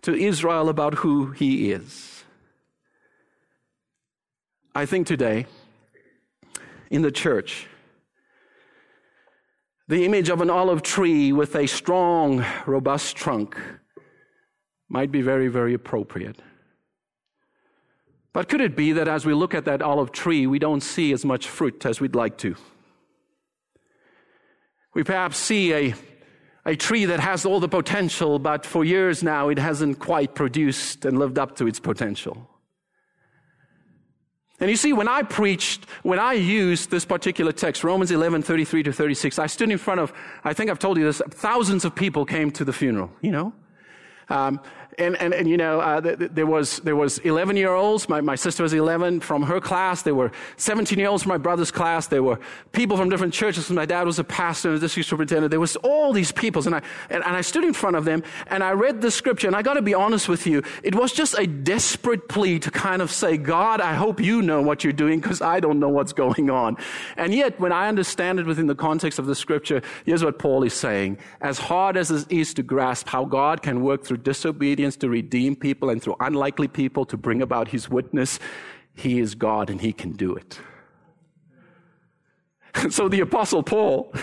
to 0.00 0.12
Israel 0.12 0.68
about 0.68 0.94
who 0.94 1.30
He 1.30 1.70
is. 1.70 2.24
I 4.74 4.86
think 4.86 5.06
today, 5.06 5.46
in 6.90 7.02
the 7.02 7.12
church, 7.12 7.68
the 9.92 10.06
image 10.06 10.30
of 10.30 10.40
an 10.40 10.48
olive 10.48 10.82
tree 10.82 11.34
with 11.34 11.54
a 11.54 11.66
strong, 11.66 12.42
robust 12.64 13.14
trunk 13.14 13.60
might 14.88 15.12
be 15.12 15.20
very, 15.20 15.48
very 15.48 15.74
appropriate. 15.74 16.40
But 18.32 18.48
could 18.48 18.62
it 18.62 18.74
be 18.74 18.92
that 18.92 19.06
as 19.06 19.26
we 19.26 19.34
look 19.34 19.52
at 19.52 19.66
that 19.66 19.82
olive 19.82 20.10
tree, 20.10 20.46
we 20.46 20.58
don't 20.58 20.80
see 20.80 21.12
as 21.12 21.26
much 21.26 21.46
fruit 21.46 21.84
as 21.84 22.00
we'd 22.00 22.14
like 22.14 22.38
to? 22.38 22.56
We 24.94 25.04
perhaps 25.04 25.36
see 25.36 25.74
a, 25.74 25.94
a 26.64 26.74
tree 26.74 27.04
that 27.04 27.20
has 27.20 27.44
all 27.44 27.60
the 27.60 27.68
potential, 27.68 28.38
but 28.38 28.64
for 28.64 28.86
years 28.86 29.22
now 29.22 29.50
it 29.50 29.58
hasn't 29.58 29.98
quite 29.98 30.34
produced 30.34 31.04
and 31.04 31.18
lived 31.18 31.38
up 31.38 31.54
to 31.56 31.66
its 31.66 31.80
potential. 31.80 32.48
And 34.62 34.70
you 34.70 34.76
see, 34.76 34.92
when 34.92 35.08
I 35.08 35.22
preached, 35.22 35.86
when 36.04 36.20
I 36.20 36.34
used 36.34 36.88
this 36.88 37.04
particular 37.04 37.50
text, 37.50 37.82
Romans 37.82 38.12
11, 38.12 38.42
33 38.42 38.84
to 38.84 38.92
36, 38.92 39.40
I 39.40 39.48
stood 39.48 39.72
in 39.72 39.76
front 39.76 39.98
of, 39.98 40.12
I 40.44 40.52
think 40.52 40.70
I've 40.70 40.78
told 40.78 40.98
you 40.98 41.04
this, 41.04 41.20
thousands 41.30 41.84
of 41.84 41.96
people 41.96 42.24
came 42.24 42.52
to 42.52 42.64
the 42.64 42.72
funeral, 42.72 43.10
you 43.22 43.32
know? 43.32 43.52
Um, 44.28 44.60
and, 44.98 45.16
and, 45.16 45.32
and 45.32 45.48
you 45.48 45.56
know, 45.56 45.80
uh, 45.80 46.00
there 46.00 46.46
was, 46.46 46.78
there 46.80 46.96
was 46.96 47.18
11 47.18 47.56
year 47.56 47.72
olds. 47.72 48.08
My, 48.08 48.20
my 48.20 48.34
sister 48.34 48.62
was 48.62 48.72
11 48.72 49.20
from 49.20 49.42
her 49.42 49.60
class. 49.60 50.02
There 50.02 50.14
were 50.14 50.32
17 50.56 50.98
year 50.98 51.08
olds 51.08 51.22
from 51.22 51.30
my 51.30 51.38
brother's 51.38 51.70
class. 51.70 52.08
There 52.08 52.22
were 52.22 52.38
people 52.72 52.96
from 52.96 53.08
different 53.08 53.32
churches. 53.32 53.70
My 53.70 53.86
dad 53.86 54.04
was 54.04 54.18
a 54.18 54.24
pastor 54.24 54.68
and 54.68 54.78
a 54.78 54.80
district 54.80 55.08
superintendent. 55.08 55.50
There 55.50 55.60
was 55.60 55.76
all 55.76 56.12
these 56.12 56.30
people. 56.30 56.62
And 56.66 56.74
I, 56.74 56.82
and, 57.08 57.24
and 57.24 57.34
I 57.34 57.40
stood 57.40 57.64
in 57.64 57.72
front 57.72 57.96
of 57.96 58.04
them 58.04 58.22
and 58.48 58.62
I 58.62 58.72
read 58.72 59.00
the 59.00 59.10
scripture. 59.10 59.46
And 59.46 59.56
I 59.56 59.62
got 59.62 59.74
to 59.74 59.82
be 59.82 59.94
honest 59.94 60.28
with 60.28 60.46
you. 60.46 60.62
It 60.82 60.94
was 60.94 61.12
just 61.12 61.38
a 61.38 61.46
desperate 61.46 62.28
plea 62.28 62.58
to 62.58 62.70
kind 62.70 63.00
of 63.00 63.10
say, 63.10 63.38
God, 63.38 63.80
I 63.80 63.94
hope 63.94 64.20
you 64.20 64.42
know 64.42 64.60
what 64.60 64.84
you're 64.84 64.92
doing 64.92 65.20
because 65.20 65.40
I 65.40 65.60
don't 65.60 65.80
know 65.80 65.88
what's 65.88 66.12
going 66.12 66.50
on. 66.50 66.76
And 67.16 67.34
yet, 67.34 67.58
when 67.58 67.72
I 67.72 67.88
understand 67.88 68.40
it 68.40 68.46
within 68.46 68.66
the 68.66 68.74
context 68.74 69.18
of 69.18 69.26
the 69.26 69.34
scripture, 69.34 69.82
here's 70.04 70.24
what 70.24 70.38
Paul 70.38 70.64
is 70.64 70.74
saying. 70.74 71.18
As 71.40 71.58
hard 71.58 71.96
as 71.96 72.10
it 72.10 72.30
is 72.30 72.52
to 72.54 72.62
grasp 72.62 73.08
how 73.08 73.24
God 73.24 73.62
can 73.62 73.82
work 73.82 74.04
through 74.04 74.18
disobedience, 74.18 74.81
to 74.98 75.08
redeem 75.08 75.56
people 75.56 75.90
and 75.90 76.02
through 76.02 76.16
unlikely 76.20 76.68
people 76.68 77.04
to 77.06 77.16
bring 77.16 77.42
about 77.42 77.68
his 77.68 77.88
witness, 77.88 78.38
he 78.94 79.20
is 79.20 79.34
God 79.34 79.70
and 79.70 79.80
he 79.80 79.92
can 79.92 80.12
do 80.12 80.34
it. 80.34 80.60
so 82.90 83.08
the 83.08 83.20
apostle 83.20 83.62
Paul 83.62 84.14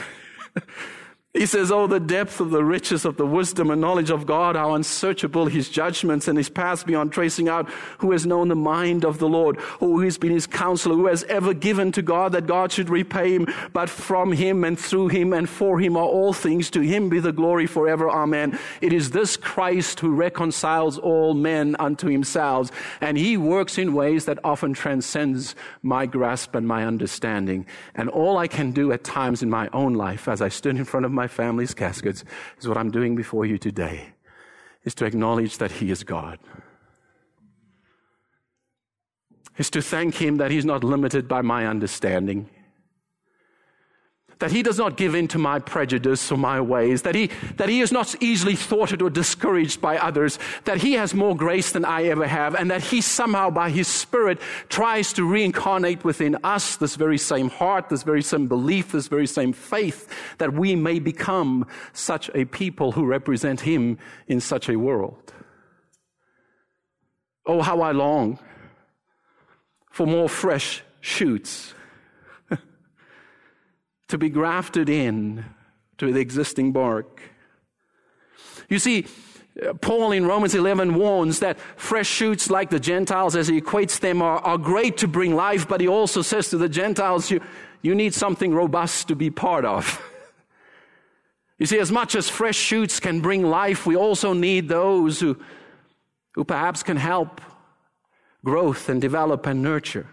He 1.35 1.45
says, 1.45 1.71
Oh, 1.71 1.85
the 1.85 1.99
depth 1.99 2.39
of 2.39 2.49
the 2.49 2.63
riches 2.63 3.05
of 3.05 3.17
the 3.17 3.25
wisdom 3.25 3.69
and 3.69 3.79
knowledge 3.79 4.09
of 4.09 4.25
God, 4.25 4.55
how 4.55 4.73
unsearchable 4.73 5.45
his 5.45 5.69
judgments 5.69 6.27
and 6.27 6.35
his 6.35 6.49
paths 6.49 6.83
beyond 6.83 7.11
tracing 7.11 7.47
out, 7.47 7.69
who 7.99 8.13
has 8.13 8.25
known 8.25 8.47
the 8.47 8.55
mind 8.55 9.05
of 9.05 9.19
the 9.19 9.29
Lord, 9.29 9.57
who 9.79 9.99
has 9.99 10.17
been 10.17 10.31
his 10.31 10.47
counselor, 10.47 10.95
who 10.95 11.05
has 11.05 11.23
ever 11.25 11.53
given 11.53 11.91
to 11.91 12.01
God 12.01 12.31
that 12.31 12.47
God 12.47 12.71
should 12.71 12.89
repay 12.89 13.35
him, 13.35 13.45
but 13.73 13.91
from 13.91 14.31
him 14.31 14.63
and 14.63 14.77
through 14.79 15.09
him 15.09 15.31
and 15.31 15.47
for 15.47 15.79
him 15.79 15.95
are 15.95 16.03
all 16.03 16.33
things. 16.33 16.71
To 16.71 16.81
him 16.81 17.09
be 17.09 17.19
the 17.19 17.31
glory 17.31 17.67
forever. 17.67 18.09
Amen. 18.09 18.57
It 18.81 18.91
is 18.91 19.11
this 19.11 19.37
Christ 19.37 19.99
who 19.99 20.15
reconciles 20.15 20.97
all 20.97 21.35
men 21.35 21.75
unto 21.77 22.07
himself, 22.07 22.71
and 23.01 23.15
he 23.15 23.37
works 23.37 23.77
in 23.77 23.93
ways 23.93 24.25
that 24.25 24.39
often 24.43 24.73
transcends 24.73 25.53
my 25.83 26.07
grasp 26.07 26.55
and 26.55 26.67
my 26.67 26.87
understanding. 26.87 27.67
And 27.93 28.09
all 28.09 28.39
I 28.39 28.47
can 28.47 28.71
do 28.71 28.91
at 28.91 29.03
times 29.03 29.43
in 29.43 29.49
my 29.51 29.69
own 29.73 29.93
life, 29.93 30.27
as 30.27 30.41
I 30.41 30.49
stood 30.49 30.75
in 30.75 30.85
front 30.85 31.05
of 31.05 31.18
my 31.21 31.27
family's 31.27 31.73
caskets 31.73 32.23
is 32.60 32.67
what 32.67 32.77
I'm 32.77 32.91
doing 32.91 33.13
before 33.23 33.45
you 33.45 33.58
today, 33.58 33.97
is 34.86 34.95
to 34.95 35.05
acknowledge 35.05 35.58
that 35.58 35.71
He 35.79 35.91
is 35.95 36.01
God. 36.03 36.38
Is 39.58 39.69
to 39.71 39.82
thank 39.82 40.15
Him 40.15 40.38
that 40.38 40.51
He's 40.51 40.69
not 40.73 40.82
limited 40.84 41.27
by 41.27 41.41
my 41.41 41.62
understanding 41.67 42.49
that 44.39 44.52
he 44.52 44.63
does 44.63 44.78
not 44.78 44.95
give 44.95 45.15
in 45.15 45.28
to 45.28 45.38
my 45.38 45.60
prejudice 45.60 46.32
or 46.32 46.38
my 46.38 46.60
ways, 46.62 47.02
that 47.02 47.13
he, 47.13 47.30
that 47.58 47.69
he 47.69 47.82
is 47.82 47.91
not 47.91 48.15
easily 48.21 48.56
thwarted 48.56 49.02
or 49.02 49.10
discouraged 49.10 49.82
by 49.82 49.97
others, 49.97 50.39
that 50.63 50.78
he 50.78 50.93
has 50.93 51.13
more 51.13 51.36
grace 51.36 51.71
than 51.73 51.84
I 51.84 52.06
ever 52.06 52.25
have, 52.25 52.56
and 52.56 52.71
that 52.71 52.82
he 52.82 53.02
somehow 53.02 53.49
by 53.49 53.69
his 53.69 53.88
spirit 53.88 54.39
tries 54.69 55.12
to 55.13 55.25
reincarnate 55.25 56.06
within 56.06 56.38
us 56.43 56.78
this 56.78 56.95
very 56.95 57.17
same 57.17 57.49
heart, 57.49 57.89
this 57.89 58.04
very 58.04 58.21
same 58.21 58.47
belief, 58.47 58.93
this 58.93 59.08
very 59.08 59.28
same 59.28 59.52
faith, 59.52 60.08
that 60.38 60.54
we 60.54 60.75
may 60.75 60.99
become 60.99 61.67
such 61.91 62.30
a 62.34 62.45
people 62.45 62.93
who 62.93 63.06
represent 63.06 63.62
him 63.62 63.97
in 64.28 64.39
such 64.39 64.69
a 64.69 64.78
world. 64.78 65.34
Oh, 67.45 67.62
how 67.62 67.82
I 67.82 67.91
long 67.91 68.39
for 69.91 70.08
more 70.08 70.30
fresh 70.30 70.82
shoots 71.02 71.73
to 74.10 74.17
be 74.17 74.30
grafted 74.30 74.89
in 74.89 75.45
to 75.98 76.12
the 76.12 76.19
existing 76.19 76.72
bark. 76.72 77.22
You 78.67 78.80
see, 78.80 79.06
Paul 79.82 80.12
in 80.12 80.26
Romans 80.26 80.56
11 80.56 80.95
warns 80.95 81.39
that 81.39 81.60
fresh 81.76 82.08
shoots 82.08 82.50
like 82.50 82.69
the 82.69 82.80
Gentiles, 82.80 83.36
as 83.36 83.48
he 83.48 83.60
equates 83.60 84.00
them, 84.00 84.22
are, 84.22 84.39
are 84.39 84.58
great 84.58 84.98
to 84.98 85.08
bring 85.08 85.36
life, 85.36 85.67
but 85.67 85.82
he 85.82 85.88
also 85.88 86.22
says 86.22 86.50
to 86.50 86.58
the 86.58 86.69
Gentiles, 86.69 87.30
you, 87.30 87.41
you 87.82 87.95
need 87.95 88.13
something 88.13 88.54
robust 88.54 89.08
to 89.10 89.15
be 89.15 89.30
part 89.30 89.65
of. 89.65 90.02
you 91.58 91.65
see, 91.65 91.80
as 91.80 91.91
much 91.91 92.15
as 92.15 92.30
fresh 92.30 92.58
shoots 92.58 93.00
can 93.00 93.22
bring 93.22 93.43
life, 93.43 93.86
we 93.86 93.95
also 93.95 94.34
need 94.34 94.69
those 94.69 95.19
who, 95.19 95.38
who 96.36 96.43
perhaps 96.43 96.84
can 96.84 96.98
help 96.98 97.41
growth 98.45 98.88
and 98.88 99.02
develop 99.02 99.45
and 99.45 99.62
nurture. 99.62 100.08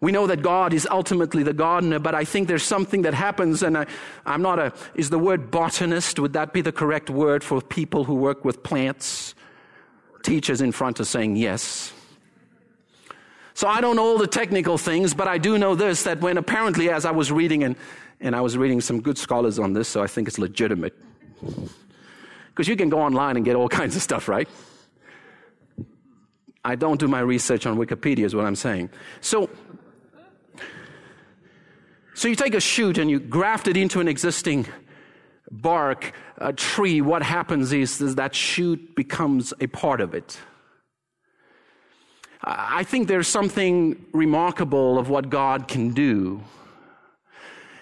We 0.00 0.12
know 0.12 0.28
that 0.28 0.42
God 0.42 0.72
is 0.72 0.86
ultimately 0.88 1.42
the 1.42 1.52
gardener, 1.52 1.98
but 1.98 2.14
I 2.14 2.24
think 2.24 2.46
there's 2.46 2.62
something 2.62 3.02
that 3.02 3.14
happens, 3.14 3.64
and 3.64 3.76
I, 3.76 3.86
am 4.26 4.42
not 4.42 4.60
a, 4.60 4.72
is 4.94 5.10
the 5.10 5.18
word 5.18 5.50
botanist, 5.50 6.20
would 6.20 6.34
that 6.34 6.52
be 6.52 6.60
the 6.60 6.70
correct 6.70 7.10
word 7.10 7.42
for 7.42 7.60
people 7.60 8.04
who 8.04 8.14
work 8.14 8.44
with 8.44 8.62
plants? 8.62 9.34
Teachers 10.22 10.60
in 10.60 10.70
front 10.70 11.00
are 11.00 11.04
saying 11.04 11.34
yes. 11.34 11.92
So 13.54 13.66
I 13.66 13.80
don't 13.80 13.96
know 13.96 14.04
all 14.04 14.18
the 14.18 14.28
technical 14.28 14.78
things, 14.78 15.14
but 15.14 15.26
I 15.26 15.36
do 15.38 15.58
know 15.58 15.74
this, 15.74 16.04
that 16.04 16.20
when 16.20 16.38
apparently 16.38 16.90
as 16.90 17.04
I 17.04 17.10
was 17.10 17.32
reading, 17.32 17.64
and, 17.64 17.74
and 18.20 18.36
I 18.36 18.40
was 18.40 18.56
reading 18.56 18.80
some 18.80 19.00
good 19.00 19.18
scholars 19.18 19.58
on 19.58 19.72
this, 19.72 19.88
so 19.88 20.00
I 20.00 20.06
think 20.06 20.28
it's 20.28 20.38
legitimate. 20.38 20.96
Because 22.50 22.68
you 22.68 22.76
can 22.76 22.88
go 22.88 23.00
online 23.00 23.34
and 23.34 23.44
get 23.44 23.56
all 23.56 23.68
kinds 23.80 23.96
of 23.96 24.02
stuff, 24.02 24.28
right? 24.28 24.48
I 26.64 26.76
don't 26.76 27.00
do 27.00 27.08
my 27.08 27.20
research 27.20 27.66
on 27.66 27.78
Wikipedia, 27.78 28.24
is 28.24 28.34
what 28.36 28.44
I'm 28.44 28.54
saying. 28.54 28.90
So 29.20 29.50
so 32.18 32.26
you 32.26 32.34
take 32.34 32.54
a 32.54 32.60
shoot 32.60 32.98
and 32.98 33.08
you 33.08 33.20
graft 33.20 33.68
it 33.68 33.76
into 33.76 34.00
an 34.00 34.08
existing 34.08 34.66
bark, 35.52 36.12
a 36.38 36.52
tree, 36.52 37.00
what 37.00 37.22
happens 37.22 37.72
is, 37.72 38.00
is 38.00 38.16
that 38.16 38.34
shoot 38.34 38.96
becomes 38.96 39.54
a 39.60 39.68
part 39.68 40.00
of 40.00 40.14
it. 40.14 40.36
I 42.42 42.82
think 42.82 43.06
there's 43.06 43.28
something 43.28 44.04
remarkable 44.12 44.98
of 44.98 45.08
what 45.08 45.30
God 45.30 45.68
can 45.68 45.94
do. 45.94 46.42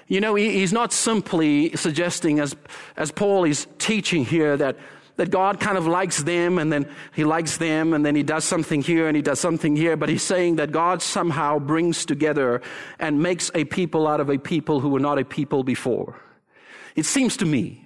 You 0.07 0.20
know, 0.20 0.35
he's 0.35 0.72
not 0.72 0.92
simply 0.92 1.75
suggesting, 1.75 2.38
as, 2.38 2.55
as 2.99 3.11
Paul 3.11 3.44
is 3.44 3.66
teaching 3.79 4.27
here, 4.27 4.55
that, 4.59 4.77
that 5.16 5.31
God 5.31 5.61
kind 5.61 5.79
of 5.79 5.87
likes 5.87 6.22
them 6.22 6.59
and 6.59 6.72
then 6.72 6.88
he 7.14 7.24
likes 7.24 7.57
them 7.57 7.92
and 7.94 8.05
then 8.05 8.14
he 8.14 8.22
does 8.22 8.44
something 8.44 8.83
here 8.83 9.09
and 9.09 9.16
he 9.16 9.22
does 9.22 9.40
something 9.40 9.76
here, 9.76 9.96
but 9.96 10.09
he's 10.09 10.22
saying 10.22 10.57
that 10.57 10.72
God 10.72 11.02
somehow 11.02 11.59
brings 11.59 12.05
together 12.05 12.61
and 12.98 13.22
makes 13.22 13.50
a 13.55 13.64
people 13.64 14.07
out 14.07 14.20
of 14.20 14.29
a 14.29 14.38
people 14.38 14.81
who 14.81 14.90
were 14.90 15.00
not 15.00 15.18
a 15.18 15.24
people 15.24 15.64
before. 15.64 16.20
It 16.94 17.07
seems 17.07 17.37
to 17.38 17.46
me 17.46 17.86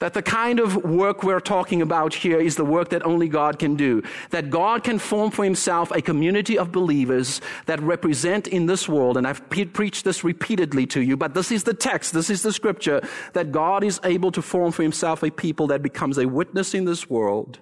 that 0.00 0.14
the 0.14 0.22
kind 0.22 0.60
of 0.60 0.76
work 0.76 1.22
we're 1.22 1.40
talking 1.40 1.82
about 1.82 2.14
here 2.14 2.40
is 2.40 2.56
the 2.56 2.64
work 2.64 2.88
that 2.88 3.04
only 3.04 3.28
God 3.28 3.58
can 3.58 3.76
do. 3.76 4.02
That 4.30 4.48
God 4.48 4.82
can 4.82 4.98
form 4.98 5.30
for 5.30 5.44
himself 5.44 5.90
a 5.90 6.00
community 6.00 6.58
of 6.58 6.72
believers 6.72 7.42
that 7.66 7.80
represent 7.80 8.48
in 8.48 8.64
this 8.64 8.88
world, 8.88 9.18
and 9.18 9.26
I've 9.26 9.46
pre- 9.50 9.66
preached 9.66 10.04
this 10.04 10.24
repeatedly 10.24 10.86
to 10.88 11.02
you, 11.02 11.18
but 11.18 11.34
this 11.34 11.52
is 11.52 11.64
the 11.64 11.74
text, 11.74 12.14
this 12.14 12.30
is 12.30 12.42
the 12.42 12.52
scripture, 12.52 13.02
that 13.34 13.52
God 13.52 13.84
is 13.84 14.00
able 14.02 14.32
to 14.32 14.40
form 14.40 14.72
for 14.72 14.82
himself 14.82 15.22
a 15.22 15.30
people 15.30 15.66
that 15.66 15.82
becomes 15.82 16.16
a 16.16 16.26
witness 16.26 16.72
in 16.74 16.86
this 16.86 17.10
world 17.10 17.58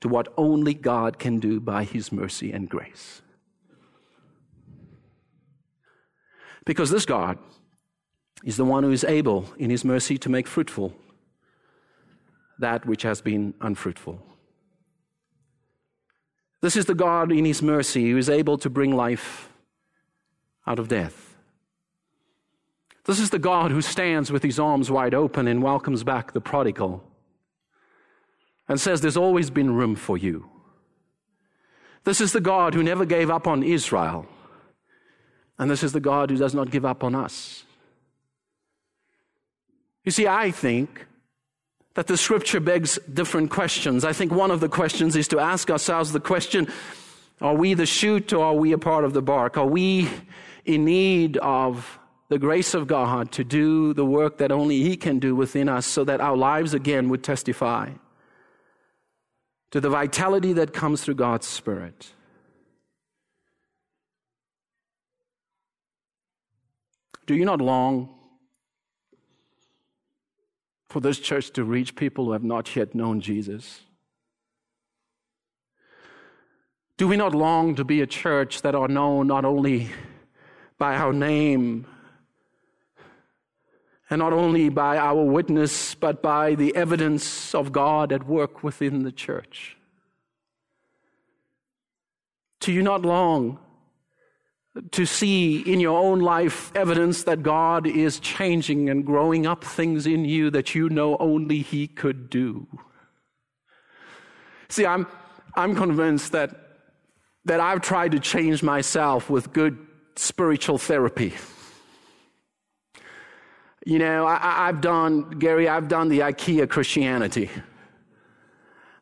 to 0.00 0.08
what 0.08 0.32
only 0.38 0.72
God 0.72 1.18
can 1.18 1.38
do 1.40 1.60
by 1.60 1.84
his 1.84 2.10
mercy 2.10 2.52
and 2.52 2.70
grace. 2.70 3.20
Because 6.64 6.90
this 6.90 7.04
God 7.04 7.38
is 8.44 8.56
the 8.56 8.64
one 8.64 8.82
who 8.82 8.92
is 8.92 9.04
able, 9.04 9.46
in 9.58 9.68
his 9.68 9.84
mercy, 9.84 10.16
to 10.18 10.30
make 10.30 10.46
fruitful 10.46 10.94
that 12.58 12.86
which 12.86 13.02
has 13.02 13.20
been 13.20 13.54
unfruitful. 13.60 14.20
This 16.62 16.76
is 16.76 16.86
the 16.86 16.94
God 16.94 17.30
in 17.30 17.44
His 17.44 17.62
mercy 17.62 18.10
who 18.10 18.16
is 18.16 18.30
able 18.30 18.58
to 18.58 18.70
bring 18.70 18.94
life 18.94 19.50
out 20.66 20.78
of 20.78 20.88
death. 20.88 21.36
This 23.06 23.20
is 23.20 23.30
the 23.30 23.38
God 23.38 23.70
who 23.70 23.80
stands 23.80 24.32
with 24.32 24.42
his 24.42 24.58
arms 24.58 24.90
wide 24.90 25.14
open 25.14 25.46
and 25.46 25.62
welcomes 25.62 26.02
back 26.02 26.32
the 26.32 26.40
prodigal 26.40 27.04
and 28.68 28.80
says, 28.80 29.00
There's 29.00 29.16
always 29.16 29.48
been 29.48 29.72
room 29.74 29.94
for 29.94 30.18
you. 30.18 30.50
This 32.02 32.20
is 32.20 32.32
the 32.32 32.40
God 32.40 32.74
who 32.74 32.82
never 32.82 33.04
gave 33.04 33.30
up 33.30 33.46
on 33.46 33.62
Israel. 33.62 34.26
And 35.58 35.70
this 35.70 35.84
is 35.84 35.92
the 35.92 36.00
God 36.00 36.30
who 36.30 36.36
does 36.36 36.54
not 36.54 36.70
give 36.70 36.84
up 36.84 37.02
on 37.04 37.14
us. 37.14 37.62
You 40.04 40.10
see, 40.10 40.26
I 40.26 40.50
think 40.50 41.06
that 41.96 42.06
the 42.06 42.16
scripture 42.16 42.60
begs 42.60 42.98
different 43.12 43.50
questions. 43.50 44.04
I 44.04 44.12
think 44.12 44.30
one 44.30 44.50
of 44.50 44.60
the 44.60 44.68
questions 44.68 45.16
is 45.16 45.26
to 45.28 45.40
ask 45.40 45.70
ourselves 45.70 46.12
the 46.12 46.20
question, 46.20 46.68
are 47.40 47.54
we 47.54 47.72
the 47.72 47.86
shoot 47.86 48.34
or 48.34 48.44
are 48.44 48.54
we 48.54 48.72
a 48.72 48.78
part 48.78 49.04
of 49.04 49.14
the 49.14 49.22
bark? 49.22 49.56
Are 49.56 49.66
we 49.66 50.08
in 50.66 50.84
need 50.84 51.38
of 51.38 51.98
the 52.28 52.38
grace 52.38 52.74
of 52.74 52.86
God 52.86 53.32
to 53.32 53.44
do 53.44 53.94
the 53.94 54.04
work 54.04 54.36
that 54.38 54.52
only 54.52 54.82
He 54.82 54.96
can 54.96 55.18
do 55.18 55.34
within 55.34 55.70
us 55.70 55.86
so 55.86 56.04
that 56.04 56.20
our 56.20 56.36
lives 56.36 56.74
again 56.74 57.08
would 57.08 57.24
testify 57.24 57.92
to 59.70 59.80
the 59.80 59.88
vitality 59.88 60.52
that 60.52 60.74
comes 60.74 61.02
through 61.02 61.14
God's 61.14 61.46
Spirit? 61.46 62.12
Do 67.26 67.34
you 67.34 67.46
not 67.46 67.62
long 67.62 68.15
for 70.96 71.00
this 71.00 71.18
church 71.18 71.50
to 71.50 71.62
reach 71.62 71.94
people 71.94 72.24
who 72.24 72.32
have 72.32 72.42
not 72.42 72.74
yet 72.74 72.94
known 72.94 73.20
Jesus? 73.20 73.82
Do 76.96 77.06
we 77.06 77.18
not 77.18 77.34
long 77.34 77.74
to 77.74 77.84
be 77.84 78.00
a 78.00 78.06
church 78.06 78.62
that 78.62 78.74
are 78.74 78.88
known 78.88 79.26
not 79.26 79.44
only 79.44 79.90
by 80.78 80.96
our 80.96 81.12
name 81.12 81.86
and 84.08 84.20
not 84.20 84.32
only 84.32 84.70
by 84.70 84.96
our 84.96 85.22
witness, 85.22 85.94
but 85.94 86.22
by 86.22 86.54
the 86.54 86.74
evidence 86.74 87.54
of 87.54 87.72
God 87.72 88.10
at 88.10 88.26
work 88.26 88.62
within 88.62 89.02
the 89.02 89.12
church? 89.12 89.76
Do 92.60 92.72
you 92.72 92.80
not 92.80 93.02
long 93.02 93.58
to 94.90 95.06
see 95.06 95.60
in 95.60 95.80
your 95.80 95.98
own 95.98 96.20
life 96.20 96.70
evidence 96.74 97.24
that 97.24 97.42
God 97.42 97.86
is 97.86 98.20
changing 98.20 98.90
and 98.90 99.04
growing 99.04 99.46
up 99.46 99.64
things 99.64 100.06
in 100.06 100.24
you 100.24 100.50
that 100.50 100.74
you 100.74 100.88
know 100.88 101.16
only 101.18 101.60
He 101.60 101.86
could 101.86 102.28
do. 102.28 102.66
See, 104.68 104.84
I'm, 104.84 105.06
I'm 105.54 105.74
convinced 105.74 106.32
that, 106.32 106.50
that 107.44 107.60
I've 107.60 107.80
tried 107.80 108.12
to 108.12 108.20
change 108.20 108.62
myself 108.62 109.30
with 109.30 109.52
good 109.52 109.78
spiritual 110.16 110.78
therapy. 110.78 111.34
You 113.86 114.00
know, 114.00 114.26
I, 114.26 114.66
have 114.66 114.80
done, 114.80 115.30
Gary, 115.38 115.68
I've 115.68 115.86
done 115.88 116.08
the 116.08 116.20
IKEA 116.20 116.68
Christianity. 116.68 117.50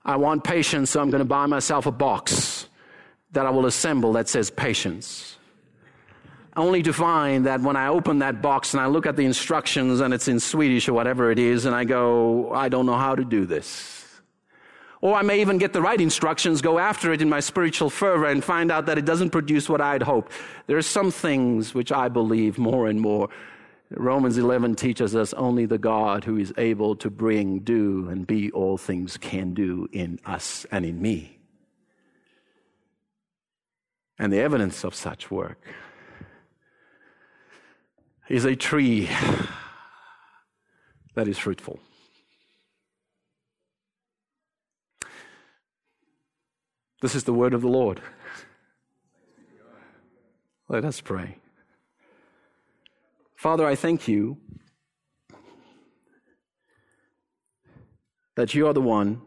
I 0.05 0.17
want 0.17 0.45
patience, 0.45 0.91
so 0.91 1.01
I'm 1.01 1.09
going 1.09 1.23
to 1.23 1.25
buy 1.25 1.47
myself 1.47 1.87
a 1.87 1.91
box 1.91 2.69
that 3.33 3.47
I 3.47 3.51
will 3.51 3.65
assemble 3.65 4.13
that 4.13 4.29
says 4.29 4.51
patience 4.51 5.39
only 6.57 6.83
to 6.83 6.93
find 6.93 7.47
that 7.47 7.61
when 7.61 7.77
I 7.77 7.89
open 7.89 8.21
that 8.21 8.41
box 8.41 8.75
and 8.75 8.81
I 8.81 8.87
look 8.87 9.07
at 9.07 9.17
the 9.17 9.25
instructions 9.25 10.01
and 10.01 10.15
it's 10.15 10.29
in 10.29 10.41
Swedish 10.41 10.89
or 10.89 10.93
whatever 10.93 11.31
it 11.31 11.39
is, 11.39 11.65
and 11.65 11.75
I 11.75 11.85
go, 11.85 12.53
I 12.53 12.69
don't 12.69 12.87
know 12.87 12.97
how 12.97 13.15
to 13.15 13.25
do 13.25 13.47
this. 13.47 14.05
Or 15.01 15.15
I 15.17 15.23
may 15.23 15.41
even 15.41 15.59
get 15.59 15.75
the 15.75 15.83
right 15.83 16.01
instructions, 16.01 16.63
go 16.63 16.79
after 16.79 17.13
it 17.13 17.21
in 17.21 17.29
my 17.29 17.41
spiritual 17.41 17.91
fervor 17.91 18.27
and 18.27 18.43
find 18.43 18.73
out 18.73 18.87
that 18.87 18.97
it 18.97 19.05
doesn't 19.05 19.31
produce 19.31 19.69
what 19.69 19.81
I'd 19.81 20.03
hoped. 20.03 20.33
There 20.67 20.79
are 20.79 20.83
some 20.83 21.11
things 21.11 21.75
which 21.75 21.93
I 21.93 22.09
believe 22.09 22.57
more 22.57 22.87
and 22.87 23.01
more. 23.01 23.29
Romans 23.91 24.39
11 24.39 24.77
teaches 24.77 25.15
us 25.15 25.35
only 25.35 25.67
the 25.67 25.77
God 25.77 26.25
who 26.25 26.39
is 26.39 26.55
able 26.57 26.97
to 26.97 27.11
bring, 27.11 27.59
do, 27.59 28.09
and 28.09 28.27
be 28.27 28.51
all 28.53 28.79
things 28.79 29.19
can 29.19 29.53
do 29.53 29.89
in 29.93 30.21
us 30.25 30.65
and 30.73 30.87
in 30.87 31.03
me. 31.03 31.39
And 34.19 34.33
the 34.33 34.41
evidence 34.41 34.85
of 34.85 34.95
such 34.95 35.31
work 35.31 35.61
is 38.29 38.45
a 38.45 38.57
tree 38.57 39.09
that 41.15 41.29
is 41.29 41.39
fruitful. 41.39 41.79
This 47.03 47.15
is 47.15 47.25
the 47.25 47.35
word 47.35 47.53
of 47.53 47.61
the 47.61 47.69
Lord. 47.69 48.01
Let 50.69 50.85
us 50.85 51.01
pray. 51.01 51.37
Father, 53.37 53.67
I 53.67 53.75
thank 53.75 54.09
you 54.09 54.39
that 58.37 58.55
you 58.55 58.67
are 58.67 58.73
the 58.73 58.81
one 58.81 59.21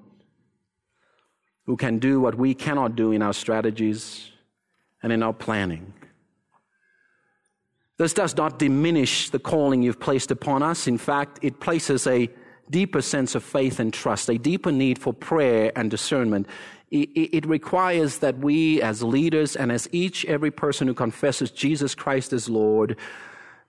who 1.67 1.77
can 1.77 1.99
do 1.99 2.19
what 2.19 2.35
we 2.35 2.55
cannot 2.55 2.95
do 2.95 3.11
in 3.11 3.21
our 3.21 3.33
strategies 3.33 4.31
and 5.03 5.13
in 5.13 5.21
our 5.21 5.33
planning. 5.33 5.93
This 7.97 8.13
does 8.13 8.37
not 8.37 8.59
diminish 8.59 9.31
the 9.31 9.39
calling 9.39 9.81
you've 9.81 9.99
placed 9.99 10.29
upon 10.29 10.61
us. 10.61 10.87
In 10.87 10.97
fact, 10.97 11.39
it 11.41 11.59
places 11.59 12.05
a 12.05 12.29
deeper 12.69 13.01
sense 13.01 13.33
of 13.33 13.43
faith 13.43 13.79
and 13.79 13.93
trust, 13.93 14.29
a 14.29 14.37
deeper 14.37 14.71
need 14.71 14.99
for 14.99 15.13
prayer 15.13 15.71
and 15.75 15.89
discernment. 15.89 16.47
It, 16.89 17.45
requires 17.45 18.19
that 18.19 18.37
we 18.37 18.81
as 18.81 19.03
leaders 19.03 19.57
and 19.57 19.73
as 19.73 19.89
each, 19.91 20.23
every 20.25 20.51
person 20.51 20.87
who 20.87 20.93
confesses 20.93 21.51
Jesus 21.51 21.93
Christ 21.93 22.31
as 22.31 22.47
Lord, 22.47 22.95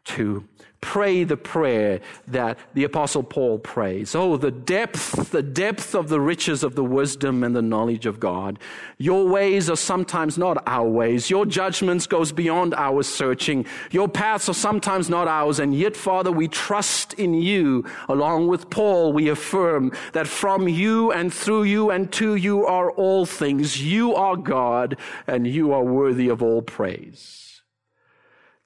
to 0.09 0.45
pray 0.81 1.25
the 1.25 1.37
prayer 1.37 2.01
that 2.29 2.57
the 2.75 2.85
apostle 2.85 3.23
Paul 3.23 3.59
prays. 3.59 4.15
Oh, 4.15 4.37
the 4.37 4.51
depth, 4.51 5.33
the 5.33 5.43
depth 5.43 5.95
of 5.95 6.09
the 6.09 6.21
riches 6.21 6.63
of 6.63 6.77
the 6.77 6.85
wisdom 6.85 7.43
and 7.43 7.55
the 7.55 7.63
knowledge 7.63 8.07
of 8.07 8.21
God. 8.21 8.59
Your 8.97 9.27
ways 9.27 9.69
are 9.69 9.77
sometimes 9.77 10.39
not 10.39 10.63
our 10.67 10.89
ways. 10.89 11.31
Your 11.31 11.47
judgments 11.47 12.07
goes 12.07 12.31
beyond 12.31 12.75
our 12.75 13.03
searching. 13.03 13.67
Your 13.91 14.09
paths 14.09 14.49
are 14.49 14.55
sometimes 14.55 15.11
not 15.11 15.27
ours. 15.27 15.59
And 15.59 15.75
yet, 15.75 15.97
Father, 15.97 16.31
we 16.31 16.47
trust 16.47 17.13
in 17.15 17.35
you. 17.35 17.85
Along 18.09 18.47
with 18.47 18.71
Paul, 18.71 19.13
we 19.13 19.29
affirm 19.29 19.93
that 20.13 20.29
from 20.29 20.69
you 20.69 21.11
and 21.11 21.35
through 21.35 21.65
you 21.65 21.91
and 21.91 22.13
to 22.13 22.37
you 22.37 22.65
are 22.65 22.93
all 22.93 23.27
things. 23.27 23.83
You 23.83 24.15
are 24.15 24.37
God 24.37 24.97
and 25.27 25.47
you 25.47 25.73
are 25.73 25.83
worthy 25.83 26.29
of 26.29 26.41
all 26.41 26.63
praise. 26.63 27.48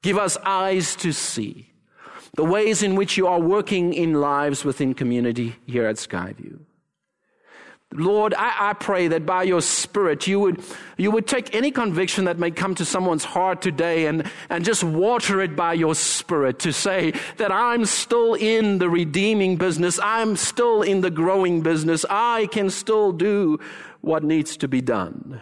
Give 0.03 0.19
us 0.19 0.37
eyes 0.45 0.97
to 0.97 1.13
see 1.13 1.71
the 2.35 2.45
ways 2.45 2.83
in 2.83 2.97
which 2.97 3.17
you 3.17 3.27
are 3.27 3.41
working 3.41 3.93
in 3.95 4.15
lives 4.15 4.65
within 4.65 4.95
community 4.95 5.57
here 5.67 5.87
at 5.87 5.97
Skyview. 5.97 6.59
Lord, 7.95 8.33
I, 8.33 8.71
I, 8.71 8.73
pray 8.73 9.09
that 9.09 9.27
by 9.27 9.43
your 9.43 9.61
Spirit 9.61 10.27
you 10.27 10.41
would, 10.41 10.63
you 10.97 11.11
would 11.11 11.27
take 11.27 11.55
any 11.55 11.71
conviction 11.71 12.25
that 12.25 12.39
may 12.39 12.51
come 12.51 12.75
to 12.77 12.87
someone's 12.87 13.25
heart 13.25 13.61
today 13.61 14.07
and, 14.07 14.31
and 14.49 14.65
just 14.65 14.83
water 14.83 15.43
it 15.43 15.55
by 15.55 15.75
your 15.75 15.95
Spirit 15.95 16.59
to 16.61 16.73
say 16.73 17.13
that 17.37 17.53
I'm 17.53 17.85
still 17.85 18.33
in 18.33 18.79
the 18.79 18.89
redeeming 18.89 19.57
business. 19.57 20.01
I'm 20.03 20.37
still 20.37 20.81
in 20.81 21.03
the 21.03 21.11
growing 21.11 21.61
business. 21.61 22.07
I 22.09 22.47
can 22.47 22.71
still 22.71 23.13
do 23.13 23.61
what 24.01 24.25
needs 24.25 24.57
to 24.59 24.69
be 24.69 24.81
done. 24.81 25.41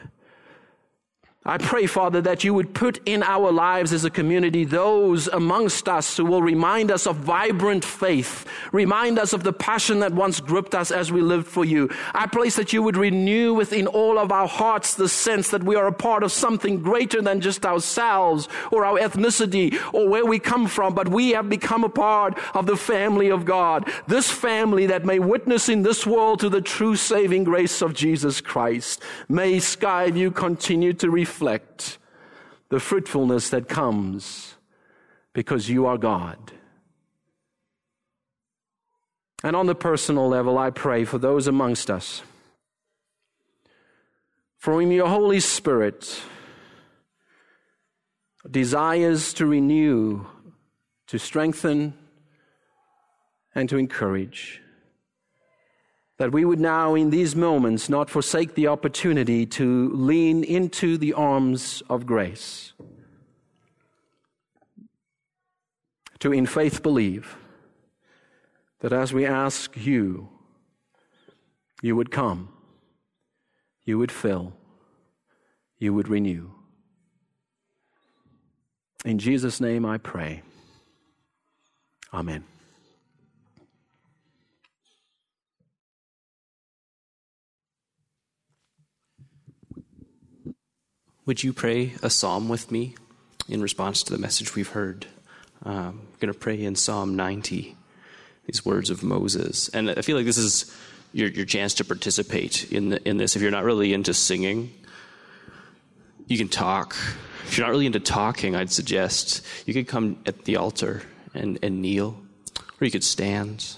I 1.50 1.58
pray, 1.58 1.86
Father, 1.86 2.20
that 2.20 2.44
you 2.44 2.54
would 2.54 2.74
put 2.74 3.00
in 3.06 3.24
our 3.24 3.50
lives 3.50 3.92
as 3.92 4.04
a 4.04 4.10
community 4.10 4.64
those 4.64 5.26
amongst 5.26 5.88
us 5.88 6.16
who 6.16 6.24
will 6.24 6.44
remind 6.44 6.92
us 6.92 7.08
of 7.08 7.16
vibrant 7.16 7.84
faith, 7.84 8.46
remind 8.70 9.18
us 9.18 9.32
of 9.32 9.42
the 9.42 9.52
passion 9.52 9.98
that 9.98 10.12
once 10.12 10.38
gripped 10.38 10.76
us 10.76 10.92
as 10.92 11.10
we 11.10 11.20
lived 11.20 11.48
for 11.48 11.64
you. 11.64 11.90
I 12.14 12.28
pray 12.28 12.50
that 12.50 12.72
you 12.72 12.84
would 12.84 12.96
renew 12.96 13.52
within 13.52 13.88
all 13.88 14.16
of 14.16 14.30
our 14.30 14.46
hearts 14.46 14.94
the 14.94 15.08
sense 15.08 15.50
that 15.50 15.64
we 15.64 15.74
are 15.74 15.88
a 15.88 15.92
part 15.92 16.22
of 16.22 16.30
something 16.30 16.82
greater 16.82 17.20
than 17.20 17.40
just 17.40 17.66
ourselves 17.66 18.48
or 18.70 18.84
our 18.84 19.00
ethnicity 19.00 19.76
or 19.92 20.08
where 20.08 20.26
we 20.26 20.38
come 20.38 20.68
from, 20.68 20.94
but 20.94 21.08
we 21.08 21.30
have 21.30 21.48
become 21.48 21.82
a 21.82 21.88
part 21.88 22.38
of 22.54 22.66
the 22.66 22.76
family 22.76 23.28
of 23.28 23.44
God. 23.44 23.90
This 24.06 24.30
family 24.30 24.86
that 24.86 25.04
may 25.04 25.18
witness 25.18 25.68
in 25.68 25.82
this 25.82 26.06
world 26.06 26.38
to 26.40 26.48
the 26.48 26.62
true 26.62 26.94
saving 26.94 27.42
grace 27.42 27.82
of 27.82 27.92
Jesus 27.92 28.40
Christ. 28.40 29.02
May 29.28 29.56
Skyview 29.56 30.32
continue 30.32 30.92
to 30.92 31.10
reflect 31.10 31.39
the 31.40 32.81
fruitfulness 32.81 33.50
that 33.50 33.68
comes 33.68 34.55
because 35.33 35.68
you 35.68 35.87
are 35.87 35.98
God. 35.98 36.53
And 39.42 39.57
on 39.57 39.66
the 39.66 39.74
personal 39.74 40.29
level, 40.29 40.59
I 40.59 40.70
pray 40.70 41.05
for 41.05 41.18
those 41.18 41.46
amongst 41.46 41.90
us, 41.90 42.22
for 44.59 44.74
whom 44.74 44.92
your 44.92 45.09
Holy 45.09 45.40
Spirit 45.40 46.22
desires 48.50 49.33
to 49.35 49.46
renew, 49.46 50.26
to 51.07 51.18
strengthen, 51.18 51.94
and 53.55 53.68
to 53.68 53.79
encourage 53.79 54.61
that 56.20 56.33
we 56.33 56.44
would 56.44 56.61
now, 56.61 56.94
in 56.94 57.09
these 57.09 57.35
moments, 57.35 57.88
not 57.88 58.11
forsake 58.11 58.54
the 58.54 58.66
opportunity 58.66 59.46
to 59.46 59.88
lean 59.94 60.44
into 60.44 60.98
the 60.98 61.14
arms 61.14 61.83
of 61.88 62.04
grace, 62.04 62.74
to 66.18 66.30
in 66.30 66.44
faith 66.44 66.83
believe 66.83 67.38
that 68.80 68.92
as 68.92 69.14
we 69.14 69.24
ask 69.24 69.74
you, 69.78 70.28
you 71.80 71.96
would 71.96 72.11
come, 72.11 72.50
you 73.87 73.96
would 73.96 74.12
fill, 74.12 74.52
you 75.78 75.94
would 75.94 76.06
renew. 76.06 76.50
In 79.06 79.18
Jesus' 79.18 79.59
name 79.59 79.87
I 79.87 79.96
pray. 79.96 80.42
Amen. 82.12 82.49
Would 91.26 91.44
you 91.44 91.52
pray 91.52 91.94
a 92.02 92.09
psalm 92.09 92.48
with 92.48 92.72
me 92.72 92.94
in 93.48 93.61
response 93.61 94.02
to 94.04 94.12
the 94.12 94.18
message 94.18 94.54
we've 94.54 94.68
heard? 94.68 95.06
Um, 95.64 95.74
I'm 95.74 96.18
going 96.18 96.33
to 96.33 96.38
pray 96.38 96.62
in 96.62 96.74
Psalm 96.74 97.14
90, 97.14 97.76
these 98.46 98.64
words 98.64 98.88
of 98.88 99.02
Moses. 99.02 99.68
And 99.68 99.90
I 99.90 100.00
feel 100.00 100.16
like 100.16 100.24
this 100.24 100.38
is 100.38 100.74
your, 101.12 101.28
your 101.28 101.44
chance 101.44 101.74
to 101.74 101.85
participate 101.85 102.72
in, 102.72 102.88
the, 102.88 103.09
in 103.09 103.18
this. 103.18 103.37
If 103.37 103.42
you're 103.42 103.50
not 103.50 103.64
really 103.64 103.92
into 103.92 104.14
singing, 104.14 104.72
you 106.26 106.38
can 106.38 106.48
talk. 106.48 106.96
If 107.46 107.59
you're 107.59 107.66
not 107.66 107.72
really 107.72 107.87
into 107.87 108.00
talking, 108.00 108.56
I'd 108.56 108.72
suggest 108.72 109.44
you 109.66 109.74
could 109.74 109.88
come 109.88 110.18
at 110.24 110.44
the 110.44 110.56
altar 110.56 111.02
and, 111.35 111.59
and 111.62 111.83
kneel, 111.83 112.18
or 112.80 112.85
you 112.87 112.90
could 112.90 113.04
stand. 113.04 113.76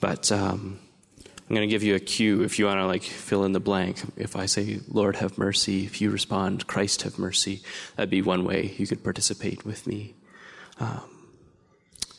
But 0.00 0.32
um, 0.32 0.78
I'm 1.48 1.56
going 1.56 1.66
to 1.66 1.74
give 1.74 1.82
you 1.82 1.94
a 1.94 2.00
cue 2.00 2.42
if 2.42 2.58
you 2.58 2.66
want 2.66 2.78
to 2.78 2.86
like 2.86 3.02
fill 3.02 3.44
in 3.44 3.52
the 3.52 3.60
blank. 3.60 4.02
If 4.18 4.36
I 4.36 4.44
say, 4.44 4.80
Lord, 4.86 5.16
have 5.16 5.38
mercy, 5.38 5.86
if 5.86 5.98
you 5.98 6.10
respond, 6.10 6.66
Christ, 6.66 7.02
have 7.02 7.18
mercy, 7.18 7.62
that'd 7.96 8.10
be 8.10 8.20
one 8.20 8.44
way 8.44 8.74
you 8.76 8.86
could 8.86 9.02
participate 9.02 9.64
with 9.64 9.86
me. 9.86 10.14
Um, 10.78 11.28